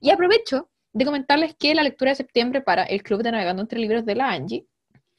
Y 0.00 0.10
aprovecho 0.10 0.70
de 0.92 1.04
comentarles 1.04 1.54
que 1.54 1.74
la 1.74 1.82
lectura 1.82 2.10
de 2.12 2.16
septiembre 2.16 2.62
para 2.62 2.84
el 2.84 3.02
Club 3.02 3.22
de 3.22 3.32
Navegando 3.32 3.62
entre 3.62 3.78
Libros 3.78 4.04
de 4.06 4.14
la 4.14 4.30
Angie 4.30 4.66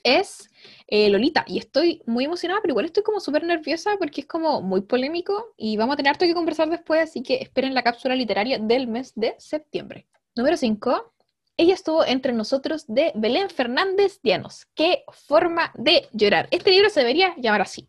es 0.05 0.49
eh, 0.87 1.09
Lolita. 1.09 1.43
Y 1.47 1.57
estoy 1.57 2.01
muy 2.05 2.25
emocionada, 2.25 2.61
pero 2.61 2.71
igual 2.73 2.85
estoy 2.85 3.03
como 3.03 3.19
súper 3.19 3.43
nerviosa 3.43 3.95
porque 3.97 4.21
es 4.21 4.27
como 4.27 4.61
muy 4.61 4.81
polémico 4.81 5.53
y 5.57 5.75
vamos 5.75 5.93
a 5.93 5.97
tener 5.97 6.11
harto 6.11 6.25
que 6.25 6.33
conversar 6.33 6.69
después, 6.69 7.01
así 7.01 7.23
que 7.23 7.35
esperen 7.35 7.73
la 7.73 7.83
cápsula 7.83 8.15
literaria 8.15 8.59
del 8.59 8.87
mes 8.87 9.13
de 9.15 9.35
septiembre. 9.39 10.07
Número 10.35 10.55
5. 10.55 11.13
Ella 11.57 11.73
estuvo 11.73 12.05
entre 12.05 12.33
nosotros 12.33 12.85
de 12.87 13.11
Belén 13.15 13.49
Fernández 13.49 14.19
Dianos. 14.21 14.67
¡Qué 14.75 15.03
forma 15.11 15.71
de 15.75 16.07
llorar! 16.11 16.47
Este 16.51 16.69
libro 16.69 16.89
se 16.89 16.99
debería 16.99 17.33
llamar 17.37 17.61
así. 17.61 17.87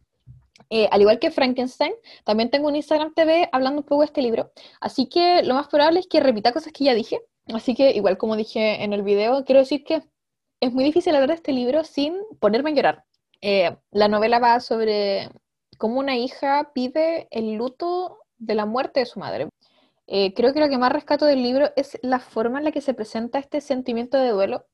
Eh, 0.71 0.89
al 0.91 1.01
igual 1.01 1.19
que 1.19 1.31
Frankenstein, 1.31 1.93
también 2.25 2.51
tengo 2.51 2.69
un 2.69 2.77
Instagram 2.77 3.13
TV 3.15 3.49
hablando 3.53 3.81
un 3.83 3.87
poco 3.87 4.01
de 4.01 4.07
este 4.07 4.23
libro, 4.23 4.51
así 4.81 5.07
que 5.07 5.45
lo 5.45 5.55
más 5.55 5.69
probable 5.69 6.01
es 6.01 6.09
que 6.09 6.19
repita 6.19 6.53
cosas 6.53 6.73
que 6.73 6.85
ya 6.85 6.95
dije. 6.95 7.21
Así 7.55 7.77
que, 7.77 7.93
igual 7.93 8.19
como 8.19 8.35
dije 8.35 8.83
en 8.83 8.93
el 8.93 9.03
video, 9.03 9.45
quiero 9.45 9.61
decir 9.61 9.85
que 9.85 10.03
es 10.61 10.73
muy 10.73 10.85
difícil 10.85 11.15
hablar 11.15 11.31
de 11.31 11.35
este 11.35 11.53
libro 11.53 11.85
sin 11.85 12.15
ponerme 12.41 12.71
a 12.71 12.75
llorar. 12.75 13.05
Eh, 13.41 13.77
la 13.91 14.09
novela 14.09 14.39
va 14.39 14.61
sobre 14.61 15.31
cómo 15.79 15.99
una 15.99 16.17
hija 16.17 16.71
pide 16.75 17.29
el 17.31 17.55
luto 17.55 18.19
de 18.39 18.55
la 18.55 18.67
muerte 18.67 19.01
de 19.01 19.07
su 19.07 19.21
madre. 19.21 19.49
Eh, 20.07 20.35
creo 20.35 20.53
que 20.53 20.61
lo 20.61 20.69
que 20.69 20.79
más 20.79 20.93
rescato 20.93 21.27
del 21.27 21.43
libro 21.43 21.71
es 21.77 21.99
la 22.03 22.21
forma 22.21 22.59
en 22.59 22.65
la 22.65 22.73
que 22.73 22.81
se 22.81 22.95
presenta 22.95 23.39
este 23.39 23.61
sentimiento 23.61 24.19
de 24.19 24.31
duelo, 24.31 24.67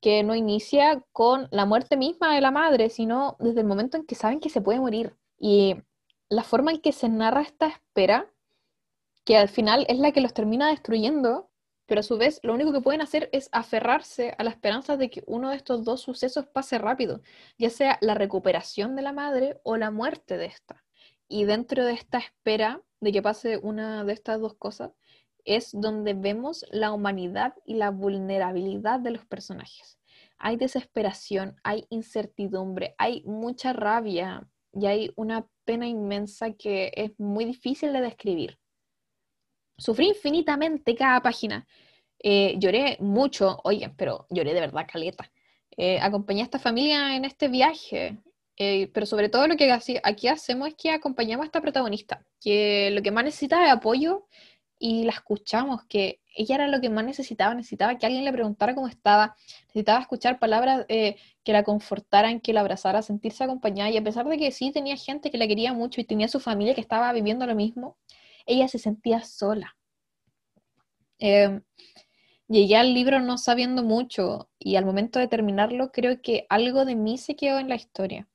que 0.00 0.22
no 0.24 0.34
inicia 0.34 1.02
con 1.12 1.48
la 1.52 1.64
muerte 1.66 1.96
misma 1.96 2.34
de 2.34 2.40
la 2.40 2.50
madre, 2.50 2.90
sino 2.90 3.36
desde 3.38 3.60
el 3.60 3.66
momento 3.66 3.96
en 3.96 4.04
que 4.04 4.16
saben 4.16 4.40
que 4.40 4.50
se 4.50 4.60
puede 4.60 4.80
morir. 4.80 5.16
Y 5.38 5.76
la 6.28 6.42
forma 6.42 6.72
en 6.72 6.80
que 6.80 6.92
se 6.92 7.08
narra 7.08 7.42
esta 7.42 7.68
espera, 7.68 8.28
que 9.24 9.36
al 9.36 9.48
final 9.48 9.86
es 9.88 9.98
la 9.98 10.12
que 10.12 10.20
los 10.20 10.34
termina 10.34 10.68
destruyendo, 10.68 11.48
pero 11.92 12.00
a 12.00 12.04
su 12.04 12.16
vez 12.16 12.40
lo 12.42 12.54
único 12.54 12.72
que 12.72 12.80
pueden 12.80 13.02
hacer 13.02 13.28
es 13.32 13.50
aferrarse 13.52 14.34
a 14.38 14.44
la 14.44 14.48
esperanza 14.48 14.96
de 14.96 15.10
que 15.10 15.22
uno 15.26 15.50
de 15.50 15.56
estos 15.56 15.84
dos 15.84 16.00
sucesos 16.00 16.46
pase 16.46 16.78
rápido, 16.78 17.20
ya 17.58 17.68
sea 17.68 17.98
la 18.00 18.14
recuperación 18.14 18.96
de 18.96 19.02
la 19.02 19.12
madre 19.12 19.60
o 19.62 19.76
la 19.76 19.90
muerte 19.90 20.38
de 20.38 20.46
esta. 20.46 20.82
Y 21.28 21.44
dentro 21.44 21.84
de 21.84 21.92
esta 21.92 22.16
espera 22.16 22.80
de 23.02 23.12
que 23.12 23.20
pase 23.20 23.58
una 23.58 24.04
de 24.04 24.14
estas 24.14 24.40
dos 24.40 24.54
cosas, 24.54 24.92
es 25.44 25.68
donde 25.74 26.14
vemos 26.14 26.64
la 26.70 26.92
humanidad 26.92 27.56
y 27.66 27.74
la 27.74 27.90
vulnerabilidad 27.90 28.98
de 28.98 29.10
los 29.10 29.26
personajes. 29.26 29.98
Hay 30.38 30.56
desesperación, 30.56 31.56
hay 31.62 31.84
incertidumbre, 31.90 32.94
hay 32.96 33.22
mucha 33.26 33.74
rabia, 33.74 34.48
y 34.72 34.86
hay 34.86 35.12
una 35.16 35.46
pena 35.66 35.86
inmensa 35.86 36.52
que 36.52 36.90
es 36.96 37.12
muy 37.18 37.44
difícil 37.44 37.92
de 37.92 38.00
describir. 38.00 38.58
Sufrí 39.76 40.08
infinitamente 40.08 40.94
cada 40.94 41.20
página. 41.20 41.66
Eh, 42.22 42.54
lloré 42.58 42.96
mucho, 43.00 43.60
oye, 43.64 43.92
pero 43.96 44.26
lloré 44.30 44.54
de 44.54 44.60
verdad 44.60 44.86
caleta. 44.90 45.30
Eh, 45.76 45.98
acompañé 46.00 46.42
a 46.42 46.44
esta 46.44 46.58
familia 46.58 47.16
en 47.16 47.24
este 47.24 47.48
viaje, 47.48 48.18
eh, 48.56 48.88
pero 48.94 49.06
sobre 49.06 49.28
todo 49.28 49.48
lo 49.48 49.56
que 49.56 49.72
aquí 49.72 50.28
hacemos 50.28 50.68
es 50.68 50.74
que 50.74 50.90
acompañamos 50.90 51.44
a 51.44 51.46
esta 51.46 51.60
protagonista, 51.60 52.24
que 52.40 52.90
lo 52.92 53.02
que 53.02 53.10
más 53.10 53.24
necesita 53.24 53.66
es 53.66 53.72
apoyo 53.72 54.28
y 54.78 55.04
la 55.04 55.12
escuchamos, 55.12 55.84
que 55.88 56.20
ella 56.36 56.56
era 56.56 56.68
lo 56.68 56.80
que 56.80 56.90
más 56.90 57.04
necesitaba, 57.04 57.54
necesitaba 57.54 57.98
que 57.98 58.06
alguien 58.06 58.24
le 58.24 58.32
preguntara 58.32 58.74
cómo 58.74 58.88
estaba, 58.88 59.34
necesitaba 59.68 60.00
escuchar 60.00 60.38
palabras 60.38 60.86
que 60.88 61.52
la 61.52 61.62
confortaran, 61.62 62.40
que 62.40 62.52
la 62.52 62.60
abrazara, 62.60 63.02
sentirse 63.02 63.44
acompañada, 63.44 63.90
y 63.90 63.96
a 63.96 64.02
pesar 64.02 64.26
de 64.26 64.38
que 64.38 64.50
sí 64.50 64.72
tenía 64.72 64.96
gente 64.96 65.30
que 65.30 65.38
la 65.38 65.46
quería 65.46 65.72
mucho 65.72 66.00
y 66.00 66.04
tenía 66.04 66.28
su 66.28 66.40
familia 66.40 66.74
que 66.74 66.80
estaba 66.80 67.12
viviendo 67.12 67.46
lo 67.46 67.54
mismo, 67.54 67.96
ella 68.46 68.68
se 68.68 68.78
sentía 68.78 69.22
sola. 69.22 69.76
Eh, 71.18 71.60
llegué 72.48 72.76
al 72.76 72.94
libro 72.94 73.20
no 73.20 73.38
sabiendo 73.38 73.82
mucho 73.82 74.50
y 74.58 74.76
al 74.76 74.84
momento 74.84 75.18
de 75.18 75.28
terminarlo 75.28 75.92
creo 75.92 76.20
que 76.20 76.46
algo 76.48 76.84
de 76.84 76.96
mí 76.96 77.18
se 77.18 77.36
quedó 77.36 77.58
en 77.58 77.68
la 77.68 77.76
historia. 77.76 78.28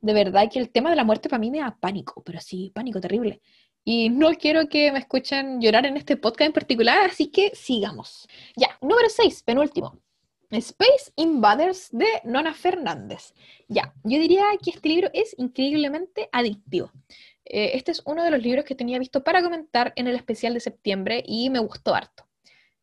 De 0.00 0.12
verdad 0.14 0.50
que 0.50 0.58
el 0.58 0.70
tema 0.70 0.90
de 0.90 0.96
la 0.96 1.04
muerte 1.04 1.28
para 1.28 1.40
mí 1.40 1.50
me 1.50 1.58
da 1.58 1.76
pánico, 1.78 2.22
pero 2.24 2.40
sí, 2.40 2.70
pánico 2.74 3.00
terrible. 3.00 3.40
Y 3.84 4.08
no 4.10 4.30
quiero 4.34 4.68
que 4.68 4.90
me 4.90 4.98
escuchen 4.98 5.60
llorar 5.60 5.86
en 5.86 5.96
este 5.96 6.16
podcast 6.16 6.48
en 6.48 6.52
particular, 6.52 7.10
así 7.10 7.28
que 7.28 7.54
sigamos. 7.54 8.26
Ya, 8.56 8.76
número 8.80 9.08
6, 9.08 9.42
penúltimo. 9.44 10.00
Space 10.50 11.12
Invaders 11.16 11.88
de 11.92 12.06
Nona 12.24 12.54
Fernández. 12.54 13.34
Ya, 13.68 13.94
yo 14.04 14.18
diría 14.18 14.44
que 14.62 14.70
este 14.70 14.88
libro 14.88 15.10
es 15.12 15.34
increíblemente 15.38 16.28
adictivo. 16.32 16.90
Eh, 17.48 17.72
este 17.74 17.92
es 17.92 18.02
uno 18.04 18.24
de 18.24 18.30
los 18.30 18.42
libros 18.42 18.64
que 18.64 18.74
tenía 18.74 18.98
visto 18.98 19.22
para 19.22 19.42
comentar 19.42 19.92
en 19.96 20.08
el 20.08 20.16
especial 20.16 20.54
de 20.54 20.60
septiembre 20.60 21.22
y 21.24 21.48
me 21.50 21.60
gustó 21.60 21.94
harto. 21.94 22.26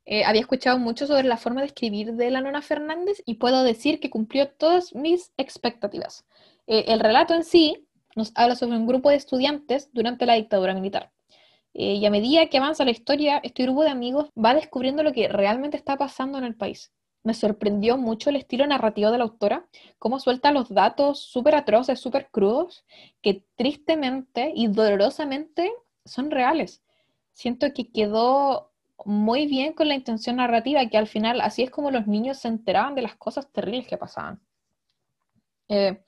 Eh, 0.06 0.24
había 0.24 0.42
escuchado 0.42 0.80
mucho 0.80 1.06
sobre 1.08 1.28
la 1.28 1.38
forma 1.38 1.62
de 1.62 1.68
escribir 1.68 2.14
de 2.14 2.32
la 2.32 2.42
Nona 2.42 2.62
Fernández 2.62 3.22
y 3.26 3.36
puedo 3.36 3.64
decir 3.64 4.00
que 4.00 4.10
cumplió 4.10 4.50
todas 4.50 4.96
mis 4.96 5.32
expectativas. 5.38 6.26
Eh, 6.68 6.86
el 6.88 7.00
relato 7.00 7.34
en 7.34 7.44
sí 7.44 7.88
nos 8.16 8.32
habla 8.36 8.56
sobre 8.56 8.78
un 8.78 8.88
grupo 8.88 9.10
de 9.10 9.16
estudiantes 9.18 9.90
durante 9.94 10.26
la 10.26 10.36
dictadura 10.36 10.74
militar. 10.74 11.12
Y 11.76 12.06
a 12.06 12.12
medida 12.12 12.46
que 12.48 12.58
avanza 12.58 12.86
la 12.86 12.92
historia, 12.92 13.40
este 13.44 13.64
grupo 13.64 13.84
de 13.84 13.90
amigos 13.90 14.30
va 14.38 14.54
descubriendo 14.54 15.02
lo 15.02 15.12
que 15.12 15.28
realmente 15.28 15.76
está 15.76 15.98
pasando 15.98 16.38
en 16.38 16.44
el 16.44 16.56
país. 16.56 16.92
Me 17.24 17.34
sorprendió 17.34 17.98
mucho 17.98 18.30
el 18.30 18.36
estilo 18.36 18.68
narrativo 18.68 19.12
de 19.12 19.18
la 19.18 19.24
autora, 19.24 19.68
cómo 20.00 20.20
suelta 20.20 20.52
los 20.52 20.70
datos 20.70 21.20
súper 21.20 21.56
atroces, 21.56 22.00
súper 22.00 22.30
crudos, 22.32 22.86
que 23.22 23.46
tristemente 23.56 24.52
y 24.56 24.68
dolorosamente 24.68 25.72
son 26.06 26.32
reales. 26.32 26.84
Siento 27.34 27.74
que 27.74 27.92
quedó 27.92 28.72
muy 29.06 29.48
bien 29.48 29.74
con 29.74 29.88
la 29.88 29.96
intención 29.96 30.38
narrativa, 30.38 30.86
que 30.90 30.98
al 30.98 31.08
final 31.08 31.42
así 31.42 31.64
es 31.64 31.72
como 31.72 31.92
los 31.92 32.08
niños 32.08 32.40
se 32.40 32.50
enteraban 32.50 32.96
de 32.96 33.02
las 33.04 33.16
cosas 33.16 33.52
terribles 33.52 33.88
que 33.88 33.98
pasaban. 33.98 34.42
Eh, 35.70 36.04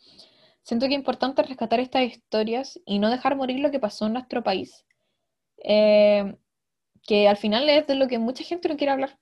Siento 0.63 0.88
que 0.88 0.93
es 0.95 0.99
importante 0.99 1.43
rescatar 1.43 1.80
estas 1.80 2.04
historias 2.04 2.82
y 2.86 2.99
no 2.99 3.10
dejar 3.10 3.36
morir 3.38 3.60
lo 3.62 3.71
que 3.71 3.80
pasó 3.80 4.08
en 4.08 4.13
nuestro 4.13 4.43
país, 4.43 4.86
eh, 5.63 6.38
que 7.04 7.28
al 7.28 7.38
final 7.38 7.69
es 7.69 7.88
de 7.88 7.95
lo 7.95 8.08
que 8.08 8.19
mucha 8.19 8.43
gente 8.43 8.69
no 8.69 8.78
quiere 8.78 8.93
hablar. 8.93 9.19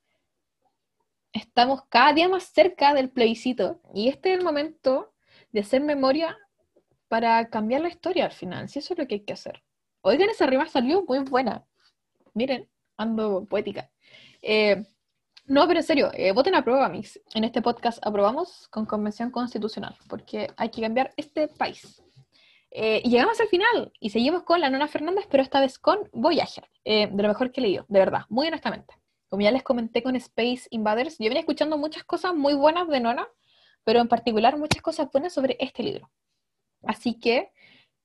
Estamos 1.34 1.82
cada 1.90 2.14
día 2.14 2.30
más 2.30 2.44
cerca 2.44 2.94
del 2.94 3.10
plebiscito 3.10 3.82
y 3.92 4.08
este 4.08 4.32
es 4.32 4.38
el 4.38 4.46
momento 4.46 5.14
de 5.52 5.62
hacer 5.62 5.82
memoria 5.82 6.38
para 7.08 7.50
cambiar 7.50 7.82
la 7.82 7.90
historia 7.90 8.26
al 8.26 8.32
final, 8.32 8.70
si 8.70 8.80
eso 8.80 8.94
es 8.94 9.00
lo 9.00 9.08
que 9.08 9.16
hay 9.16 9.26
que 9.26 9.34
hacer. 9.34 9.64
Oigan, 10.02 10.30
esa 10.30 10.46
rima 10.46 10.68
salió 10.68 11.04
muy 11.08 11.20
buena. 11.20 11.66
Miren, 12.36 12.70
ando 12.98 13.46
poética. 13.46 13.90
Eh, 14.44 14.86
no, 15.46 15.68
pero 15.68 15.80
en 15.80 15.86
serio, 15.86 16.12
eh, 16.14 16.32
voten 16.34 16.54
a 16.54 16.64
prueba, 16.64 16.88
Mix. 16.88 17.20
En 17.34 17.44
este 17.44 17.64
podcast 17.64 17.98
aprobamos 18.06 18.68
con 18.68 18.86
convención 18.86 19.32
constitucional, 19.32 19.98
porque 20.08 20.48
hay 20.56 20.70
que 20.70 20.82
cambiar 20.82 21.14
este 21.18 21.48
país. 21.48 22.04
Eh, 22.70 23.02
y 23.04 23.10
llegamos 23.10 23.40
al 23.40 23.48
final 23.48 23.92
y 24.00 24.12
seguimos 24.12 24.44
con 24.44 24.62
la 24.62 24.70
Nona 24.70 24.88
Fernández, 24.88 25.26
pero 25.30 25.42
esta 25.42 25.60
vez 25.60 25.80
con 25.80 25.98
Voyager, 26.14 26.70
de 26.84 27.10
lo 27.12 27.28
mejor 27.28 27.52
que 27.52 27.60
he 27.60 27.64
leído, 27.64 27.86
de 27.88 28.00
verdad, 28.00 28.22
muy 28.30 28.48
honestamente. 28.48 29.03
Como 29.34 29.42
ya 29.42 29.50
les 29.50 29.64
comenté 29.64 30.04
con 30.04 30.16
Space 30.16 30.68
Invaders, 30.70 31.18
yo 31.18 31.26
venía 31.26 31.40
escuchando 31.40 31.76
muchas 31.76 32.04
cosas 32.04 32.36
muy 32.36 32.54
buenas 32.54 32.88
de 32.88 33.00
Nona, 33.00 33.28
pero 33.84 34.00
en 34.00 34.08
particular 34.08 34.60
muchas 34.60 34.84
cosas 34.84 35.10
buenas 35.12 35.34
sobre 35.34 35.58
este 35.60 35.82
libro. 35.82 36.12
Así 36.84 37.20
que 37.20 37.50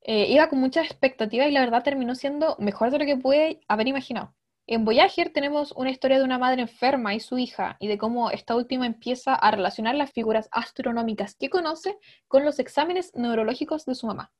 iba 0.06 0.48
con 0.48 0.58
muchas 0.58 0.86
expectativas 0.86 1.46
y 1.48 1.50
la 1.50 1.60
verdad 1.60 1.82
terminó 1.82 2.14
siendo 2.14 2.56
mejor 2.58 2.90
de 2.90 3.00
lo 3.00 3.04
que 3.04 3.18
pude 3.18 3.60
haber 3.68 3.88
imaginado. 3.88 4.34
En 4.70 4.84
Voyager 4.84 5.32
tenemos 5.32 5.72
una 5.72 5.90
historia 5.90 6.18
de 6.18 6.24
una 6.24 6.36
madre 6.36 6.60
enferma 6.60 7.14
y 7.14 7.20
su 7.20 7.38
hija, 7.38 7.78
y 7.80 7.88
de 7.88 7.96
cómo 7.96 8.30
esta 8.30 8.54
última 8.54 8.84
empieza 8.84 9.34
a 9.34 9.50
relacionar 9.50 9.94
las 9.94 10.12
figuras 10.12 10.50
astronómicas 10.52 11.34
que 11.36 11.48
conoce 11.48 11.96
con 12.28 12.44
los 12.44 12.58
exámenes 12.58 13.10
neurológicos 13.14 13.86
de 13.86 13.94
su 13.94 14.06
mamá. 14.06 14.30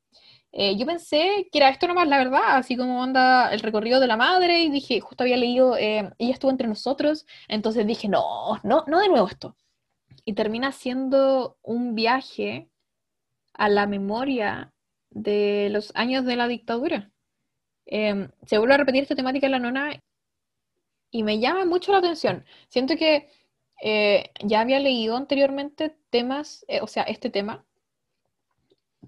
Eh, 0.53 0.77
yo 0.77 0.85
pensé 0.85 1.49
que 1.51 1.57
era 1.59 1.71
esto 1.71 1.89
nomás, 1.89 2.09
la 2.09 2.19
verdad, 2.19 2.59
así 2.59 2.77
como 2.77 3.03
anda 3.03 3.51
el 3.55 3.61
recorrido 3.61 4.01
de 4.01 4.07
la 4.07 4.19
madre, 4.19 4.61
y 4.61 4.71
dije, 4.71 5.01
justo 5.01 5.25
había 5.25 5.39
leído, 5.39 5.79
eh, 5.79 6.13
ella 6.19 6.33
estuvo 6.35 6.51
entre 6.51 6.69
nosotros, 6.69 7.25
entonces 7.49 7.87
dije, 7.87 8.07
no, 8.09 8.61
no, 8.65 8.85
no 8.87 9.01
de 9.01 9.09
nuevo 9.09 9.29
esto. 9.29 9.57
Y 10.27 10.35
termina 10.35 10.73
siendo 10.73 11.57
un 11.63 11.95
viaje 11.95 12.69
a 13.55 13.71
la 13.71 13.87
memoria 13.87 14.75
de 15.09 15.69
los 15.71 15.91
años 15.95 16.27
de 16.27 16.37
la 16.37 16.49
dictadura. 16.49 17.11
Em, 17.87 18.31
se 18.45 18.59
vuelve 18.59 18.75
a 18.75 18.77
repetir 18.77 19.03
esta 19.03 19.17
temática 19.17 19.47
en 19.47 19.53
la 19.53 19.59
nona 19.59 20.03
y 21.11 21.23
me 21.23 21.39
llama 21.41 21.65
mucho 21.65 21.93
la 21.93 21.99
atención. 21.99 22.45
Siento 22.69 22.97
que 22.97 23.29
eh, 23.83 24.31
ya 24.45 24.61
había 24.61 24.81
leído 24.81 25.17
anteriormente 25.17 25.97
temas, 26.11 26.65
eh, 26.69 26.81
o 26.83 26.87
sea, 26.87 27.05
este 27.05 27.31
tema, 27.31 27.65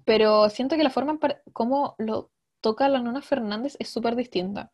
pero 0.05 0.49
siento 0.49 0.77
que 0.77 0.83
la 0.83 0.89
forma 0.89 1.13
en 1.13 1.19
como 1.53 1.95
lo 1.97 2.31
toca 2.61 2.87
la 2.89 2.99
Nona 3.01 3.21
Fernández 3.21 3.75
es 3.79 3.89
súper 3.89 4.15
distinta 4.15 4.71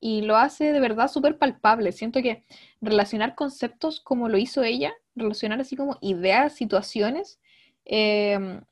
y 0.00 0.22
lo 0.22 0.36
hace 0.36 0.72
de 0.72 0.80
verdad 0.80 1.08
súper 1.08 1.38
palpable. 1.38 1.92
Siento 1.92 2.22
que 2.22 2.44
relacionar 2.80 3.34
conceptos 3.34 4.00
como 4.00 4.28
lo 4.28 4.38
hizo 4.38 4.62
ella, 4.62 4.92
relacionar 5.16 5.60
así 5.60 5.76
como 5.76 5.98
ideas, 6.00 6.54
situaciones, 6.54 7.40
em, 7.84 8.62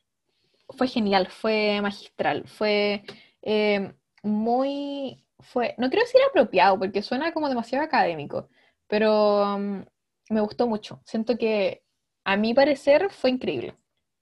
fue 0.71 0.89
genial, 0.89 1.29
fue 1.29 1.81
magistral, 1.83 2.47
fue 2.49 3.05
em, 3.43 3.95
muy, 4.23 5.25
fue, 5.47 5.75
no 5.79 5.89
quiero 5.89 6.05
decir 6.05 6.21
apropiado 6.29 6.79
porque 6.79 7.03
suena 7.03 7.33
como 7.33 7.49
demasiado 7.49 7.85
académico, 7.85 8.49
pero 8.89 9.57
em, 9.57 9.87
me 10.31 10.41
gustó 10.41 10.67
mucho. 10.67 11.01
Siento 11.05 11.37
que 11.39 11.83
a 12.25 12.37
mi 12.37 12.55
parecer 12.55 13.11
fue 13.11 13.31
increíble. 13.31 13.77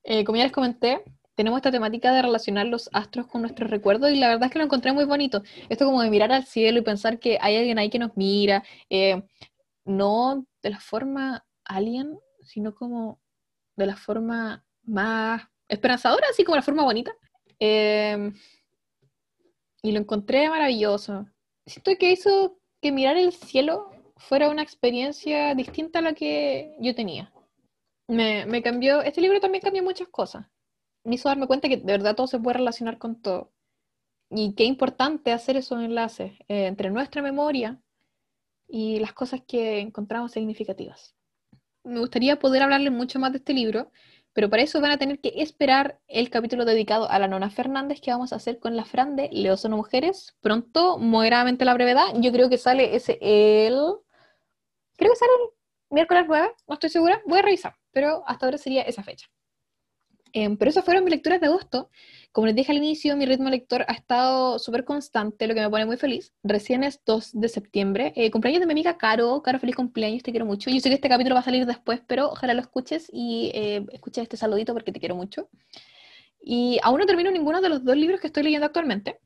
Eh, 0.04 0.24
como 0.24 0.36
ya 0.36 0.44
les 0.44 0.52
comenté, 0.52 1.02
tenemos 1.34 1.58
esta 1.58 1.72
temática 1.72 2.12
de 2.12 2.22
relacionar 2.22 2.66
los 2.66 2.88
astros 2.92 3.26
con 3.26 3.42
nuestros 3.42 3.70
recuerdos 3.70 4.10
y 4.12 4.16
la 4.16 4.28
verdad 4.28 4.46
es 4.46 4.52
que 4.52 4.58
lo 4.58 4.64
encontré 4.66 4.92
muy 4.92 5.04
bonito. 5.04 5.42
Esto 5.68 5.86
como 5.86 6.02
de 6.02 6.10
mirar 6.10 6.32
al 6.32 6.44
cielo 6.44 6.78
y 6.78 6.82
pensar 6.82 7.18
que 7.18 7.38
hay 7.40 7.56
alguien 7.56 7.78
ahí 7.78 7.90
que 7.90 7.98
nos 7.98 8.16
mira, 8.16 8.62
eh, 8.90 9.22
no 9.84 10.46
de 10.62 10.70
la 10.70 10.80
forma 10.80 11.44
alien, 11.64 12.18
sino 12.42 12.74
como 12.74 13.20
de 13.76 13.86
la 13.86 13.96
forma 13.96 14.64
más 14.84 15.42
esperanzadora, 15.68 16.26
así 16.30 16.44
como 16.44 16.56
la 16.56 16.62
forma 16.62 16.84
bonita. 16.84 17.12
Eh, 17.58 18.32
y 19.84 19.92
lo 19.92 20.00
encontré 20.00 20.48
maravilloso. 20.48 21.26
Siento 21.64 21.92
que 21.96 22.10
hizo 22.10 22.58
que 22.82 22.90
mirar 22.90 23.16
el 23.16 23.32
cielo 23.32 23.92
fuera 24.16 24.50
una 24.50 24.62
experiencia 24.62 25.54
distinta 25.54 26.00
a 26.00 26.02
la 26.02 26.14
que 26.14 26.74
yo 26.80 26.96
tenía. 26.96 27.32
Me, 28.08 28.46
me 28.46 28.62
cambió, 28.62 29.00
este 29.02 29.20
libro 29.20 29.38
también 29.38 29.62
cambió 29.62 29.84
muchas 29.84 30.08
cosas 30.08 30.46
me 31.04 31.14
hizo 31.16 31.28
darme 31.28 31.46
cuenta 31.46 31.68
que 31.68 31.76
de 31.76 31.84
verdad 31.84 32.16
todo 32.16 32.26
se 32.26 32.38
puede 32.38 32.58
relacionar 32.58 32.98
con 32.98 33.20
todo. 33.20 33.52
Y 34.30 34.54
qué 34.54 34.64
importante 34.64 35.32
hacer 35.32 35.56
esos 35.56 35.82
enlaces 35.82 36.32
eh, 36.48 36.66
entre 36.66 36.90
nuestra 36.90 37.22
memoria 37.22 37.80
y 38.66 38.98
las 38.98 39.12
cosas 39.12 39.42
que 39.46 39.80
encontramos 39.80 40.32
significativas. 40.32 41.14
Me 41.84 42.00
gustaría 42.00 42.38
poder 42.38 42.62
hablarles 42.62 42.92
mucho 42.92 43.18
más 43.18 43.32
de 43.32 43.38
este 43.38 43.52
libro, 43.52 43.92
pero 44.34 44.50
para 44.50 44.62
eso 44.62 44.80
van 44.80 44.90
a 44.90 44.98
tener 44.98 45.20
que 45.20 45.32
esperar 45.36 46.00
el 46.08 46.28
capítulo 46.28 46.64
dedicado 46.64 47.08
a 47.08 47.18
la 47.18 47.28
nona 47.28 47.50
Fernández 47.50 48.00
que 48.00 48.10
vamos 48.10 48.32
a 48.32 48.36
hacer 48.36 48.58
con 48.58 48.76
la 48.76 48.84
Fran 48.84 49.16
de 49.16 49.30
Leo 49.32 49.56
Sono 49.56 49.76
Mujeres. 49.76 50.36
Pronto, 50.40 50.98
moderadamente 50.98 51.64
la 51.64 51.72
brevedad, 51.72 52.06
yo 52.16 52.32
creo 52.32 52.50
que 52.50 52.58
sale 52.58 52.94
ese 52.96 53.18
el... 53.22 53.76
Creo 54.96 55.12
que 55.12 55.16
sale 55.16 55.32
el 55.40 55.48
miércoles 55.90 56.24
9, 56.28 56.52
no 56.68 56.74
estoy 56.74 56.90
segura, 56.90 57.22
voy 57.26 57.38
a 57.38 57.42
revisar, 57.42 57.76
pero 57.92 58.24
hasta 58.26 58.46
ahora 58.46 58.58
sería 58.58 58.82
esa 58.82 59.02
fecha. 59.02 59.28
Em, 60.36 60.56
pero 60.56 60.68
esas 60.68 60.84
fueron 60.84 61.04
mis 61.04 61.12
lecturas 61.12 61.40
de 61.40 61.46
agosto. 61.46 61.90
Como 62.32 62.48
les 62.48 62.56
dije 62.56 62.72
al 62.72 62.78
inicio, 62.78 63.16
mi 63.16 63.24
ritmo 63.24 63.48
lector 63.50 63.84
ha 63.86 63.92
estado 63.92 64.58
súper 64.58 64.84
constante, 64.84 65.46
lo 65.46 65.54
que 65.54 65.60
me 65.60 65.70
pone 65.70 65.86
muy 65.86 65.96
feliz. 65.96 66.34
Recién 66.42 66.82
es 66.82 67.00
2 67.06 67.30
de 67.34 67.48
septiembre. 67.48 68.12
Eh, 68.16 68.32
cumpleaños 68.32 68.58
de 68.60 68.66
mi 68.66 68.72
amiga 68.72 68.98
Caro. 68.98 69.40
Caro, 69.42 69.60
feliz 69.60 69.76
cumpleaños, 69.76 70.24
te 70.24 70.32
quiero 70.32 70.44
mucho. 70.44 70.70
Yo 70.70 70.80
sé 70.80 70.88
que 70.88 70.96
este 70.96 71.08
capítulo 71.08 71.36
va 71.36 71.40
a 71.40 71.44
salir 71.44 71.66
después, 71.66 72.00
pero 72.08 72.30
ojalá 72.30 72.52
lo 72.52 72.60
escuches 72.62 73.08
y 73.12 73.52
eh, 73.54 73.86
escuches 73.92 74.24
este 74.24 74.36
saludito 74.36 74.72
porque 74.72 74.90
te 74.90 74.98
quiero 74.98 75.14
mucho. 75.14 75.48
Y 76.40 76.80
aún 76.82 76.98
no 76.98 77.06
termino 77.06 77.30
ninguno 77.30 77.60
de 77.60 77.68
los 77.68 77.84
dos 77.84 77.96
libros 77.96 78.20
que 78.20 78.26
estoy 78.26 78.42
leyendo 78.42 78.66
actualmente. 78.66 79.20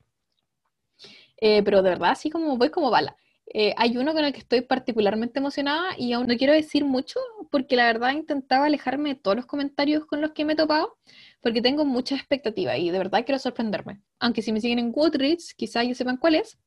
Eh, 1.41 1.63
pero 1.63 1.83
de 1.83 1.91
verdad, 1.91 2.11
así 2.11 2.29
como 2.29 2.59
voy 2.59 2.69
como 2.69 2.91
bala. 2.91 3.17
Eh, 3.55 3.75
hay 3.79 3.97
uno 3.97 4.13
con 4.13 4.25
el 4.25 4.33
que 4.33 4.41
estoy 4.41 4.61
particularmente 4.61 5.39
emocionada 5.39 5.95
y 5.97 6.13
aún 6.13 6.27
no 6.27 6.37
quiero 6.37 6.53
decir 6.53 6.85
mucho 6.85 7.19
porque 7.51 7.77
la 7.77 7.87
verdad 7.87 8.13
intentaba 8.13 8.67
alejarme 8.67 9.11
de 9.11 9.15
todos 9.15 9.37
los 9.37 9.47
comentarios 9.47 10.05
con 10.05 10.21
los 10.21 10.33
que 10.33 10.45
me 10.45 10.53
he 10.53 10.57
topado 10.57 10.99
porque 11.41 11.63
tengo 11.63 11.87
mucha 11.87 12.15
expectativa 12.15 12.77
y 12.77 12.91
de 12.91 12.99
verdad 12.99 13.25
quiero 13.25 13.39
sorprenderme. 13.39 14.03
Aunque 14.19 14.43
si 14.43 14.53
me 14.53 14.61
siguen 14.61 14.79
en 14.79 14.93
Goodreads, 14.93 15.55
quizás 15.55 15.87
ya 15.87 15.95
sepan 15.95 16.19
cuál 16.19 16.35
es. 16.35 16.59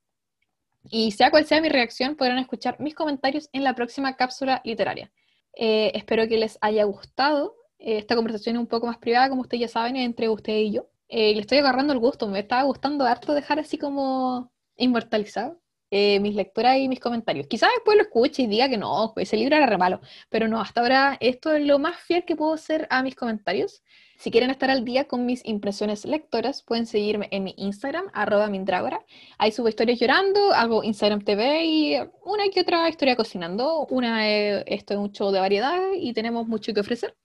Y 0.90 1.12
sea 1.12 1.30
cual 1.30 1.46
sea 1.46 1.62
mi 1.62 1.70
reacción, 1.70 2.16
podrán 2.16 2.40
escuchar 2.40 2.80
mis 2.80 2.96
comentarios 2.96 3.50
en 3.54 3.64
la 3.64 3.76
próxima 3.76 4.16
cápsula 4.16 4.62
literaria. 4.66 5.12
Eh, 5.56 5.92
espero 5.94 6.28
que 6.28 6.38
les 6.38 6.58
haya 6.62 6.86
gustado. 6.86 7.56
Eh, 7.78 7.98
esta 8.00 8.16
conversación 8.16 8.56
es 8.56 8.62
un 8.62 8.68
poco 8.68 8.88
más 8.88 8.98
privada, 8.98 9.30
como 9.30 9.42
ustedes 9.42 9.62
ya 9.62 9.68
saben, 9.68 9.98
entre 9.98 10.30
usted 10.30 10.58
y 10.58 10.72
yo. 10.72 10.90
le 11.10 11.40
estoy 11.40 11.60
agarrando 11.60 11.94
el 11.94 12.00
gusto, 12.00 12.28
me 12.28 12.40
estaba 12.40 12.64
gustando 12.64 13.06
harto 13.06 13.34
dejar 13.34 13.60
así 13.60 13.78
como 13.78 14.52
inmortalizado 14.78 15.61
eh, 15.92 16.22
mis 16.22 16.36
lecturas 16.36 16.78
y 16.78 16.88
mis 16.88 17.02
comentarios. 17.02 17.48
Quizás 17.48 17.70
después 17.76 17.98
lo 17.98 18.04
escuche 18.04 18.44
y 18.44 18.48
diga 18.48 18.70
que 18.70 18.78
no, 18.78 19.14
ese 19.18 19.36
libro 19.36 19.58
era 19.58 19.66
re 19.66 20.00
pero 20.30 20.48
no, 20.48 20.62
hasta 20.62 20.82
ahora 20.82 21.18
esto 21.20 21.54
es 21.54 21.66
lo 21.66 21.80
más 21.80 21.98
fiel 22.00 22.24
que 22.24 22.38
puedo 22.38 22.54
hacer 22.54 22.88
a 22.90 23.04
mis 23.04 23.14
comentarios. 23.16 23.84
Si 24.18 24.32
quieren 24.32 24.52
estar 24.52 24.70
al 24.70 24.86
día 24.86 25.06
con 25.08 25.26
mis 25.26 25.44
impresiones 25.46 26.06
lectoras, 26.06 26.64
pueden 26.64 26.86
seguirme 26.86 27.28
en 27.32 27.44
mi 27.44 27.56
Instagram, 27.58 28.06
arroba 28.14 28.48
mindragora. 28.48 29.04
Ahí 29.38 29.52
subo 29.52 29.68
historias 29.68 30.00
llorando, 30.00 30.54
hago 30.54 30.84
Instagram 30.84 31.24
TV 31.24 31.66
y 31.66 31.96
una 32.24 32.48
que 32.54 32.62
otra 32.62 32.88
historia 32.88 33.16
cocinando. 33.16 33.86
Una, 33.90 34.30
esto 34.30 34.94
es 34.94 35.00
un 35.00 35.34
de 35.34 35.40
variedad 35.40 35.78
y 36.00 36.14
tenemos 36.14 36.48
mucho 36.48 36.74
que 36.74 36.80
ofrecer. 36.80 37.18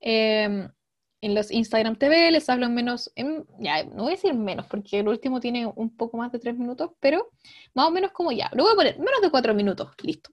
Eh, 0.00 0.68
en 1.20 1.34
los 1.34 1.50
Instagram 1.50 1.96
TV 1.96 2.30
les 2.30 2.48
hablo 2.48 2.66
en 2.66 2.74
menos, 2.74 3.12
ya, 3.58 3.84
no 3.84 4.04
voy 4.04 4.12
a 4.12 4.16
decir 4.16 4.34
menos, 4.34 4.66
porque 4.66 5.00
el 5.00 5.08
último 5.08 5.40
tiene 5.40 5.66
un 5.66 5.94
poco 5.96 6.16
más 6.16 6.32
de 6.32 6.38
tres 6.38 6.56
minutos, 6.56 6.90
pero 7.00 7.30
más 7.74 7.88
o 7.88 7.90
menos 7.90 8.12
como 8.12 8.32
ya, 8.32 8.50
lo 8.54 8.64
voy 8.64 8.72
a 8.72 8.76
poner 8.76 8.98
menos 8.98 9.20
de 9.20 9.30
cuatro 9.30 9.54
minutos, 9.54 9.90
listo. 10.02 10.30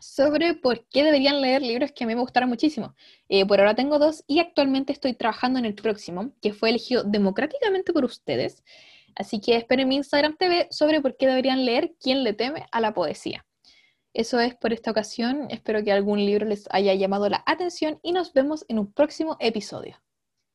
Sobre 0.00 0.54
por 0.54 0.86
qué 0.88 1.02
deberían 1.02 1.40
leer 1.40 1.60
libros 1.62 1.90
que 1.90 2.04
a 2.04 2.06
mí 2.06 2.14
me 2.14 2.20
gustaron 2.20 2.48
muchísimo. 2.48 2.94
Eh, 3.28 3.44
por 3.44 3.58
ahora 3.58 3.74
tengo 3.74 3.98
dos 3.98 4.22
y 4.28 4.38
actualmente 4.38 4.92
estoy 4.92 5.14
trabajando 5.14 5.58
en 5.58 5.64
el 5.64 5.74
próximo, 5.74 6.32
que 6.40 6.52
fue 6.52 6.70
elegido 6.70 7.02
democráticamente 7.02 7.92
por 7.92 8.04
ustedes. 8.04 8.62
Así 9.16 9.40
que 9.40 9.56
esperen 9.56 9.88
mi 9.88 9.96
Instagram 9.96 10.36
TV 10.36 10.68
sobre 10.70 11.00
por 11.00 11.16
qué 11.16 11.26
deberían 11.26 11.64
leer 11.64 11.94
Quién 12.00 12.22
le 12.22 12.32
teme 12.32 12.66
a 12.70 12.80
la 12.80 12.94
poesía. 12.94 13.44
Eso 14.18 14.40
es 14.40 14.56
por 14.56 14.72
esta 14.72 14.90
ocasión. 14.90 15.46
Espero 15.48 15.84
que 15.84 15.92
algún 15.92 16.18
libro 16.18 16.44
les 16.44 16.66
haya 16.72 16.92
llamado 16.92 17.28
la 17.28 17.44
atención 17.46 18.00
y 18.02 18.10
nos 18.10 18.32
vemos 18.32 18.64
en 18.66 18.80
un 18.80 18.92
próximo 18.92 19.36
episodio. 19.38 19.96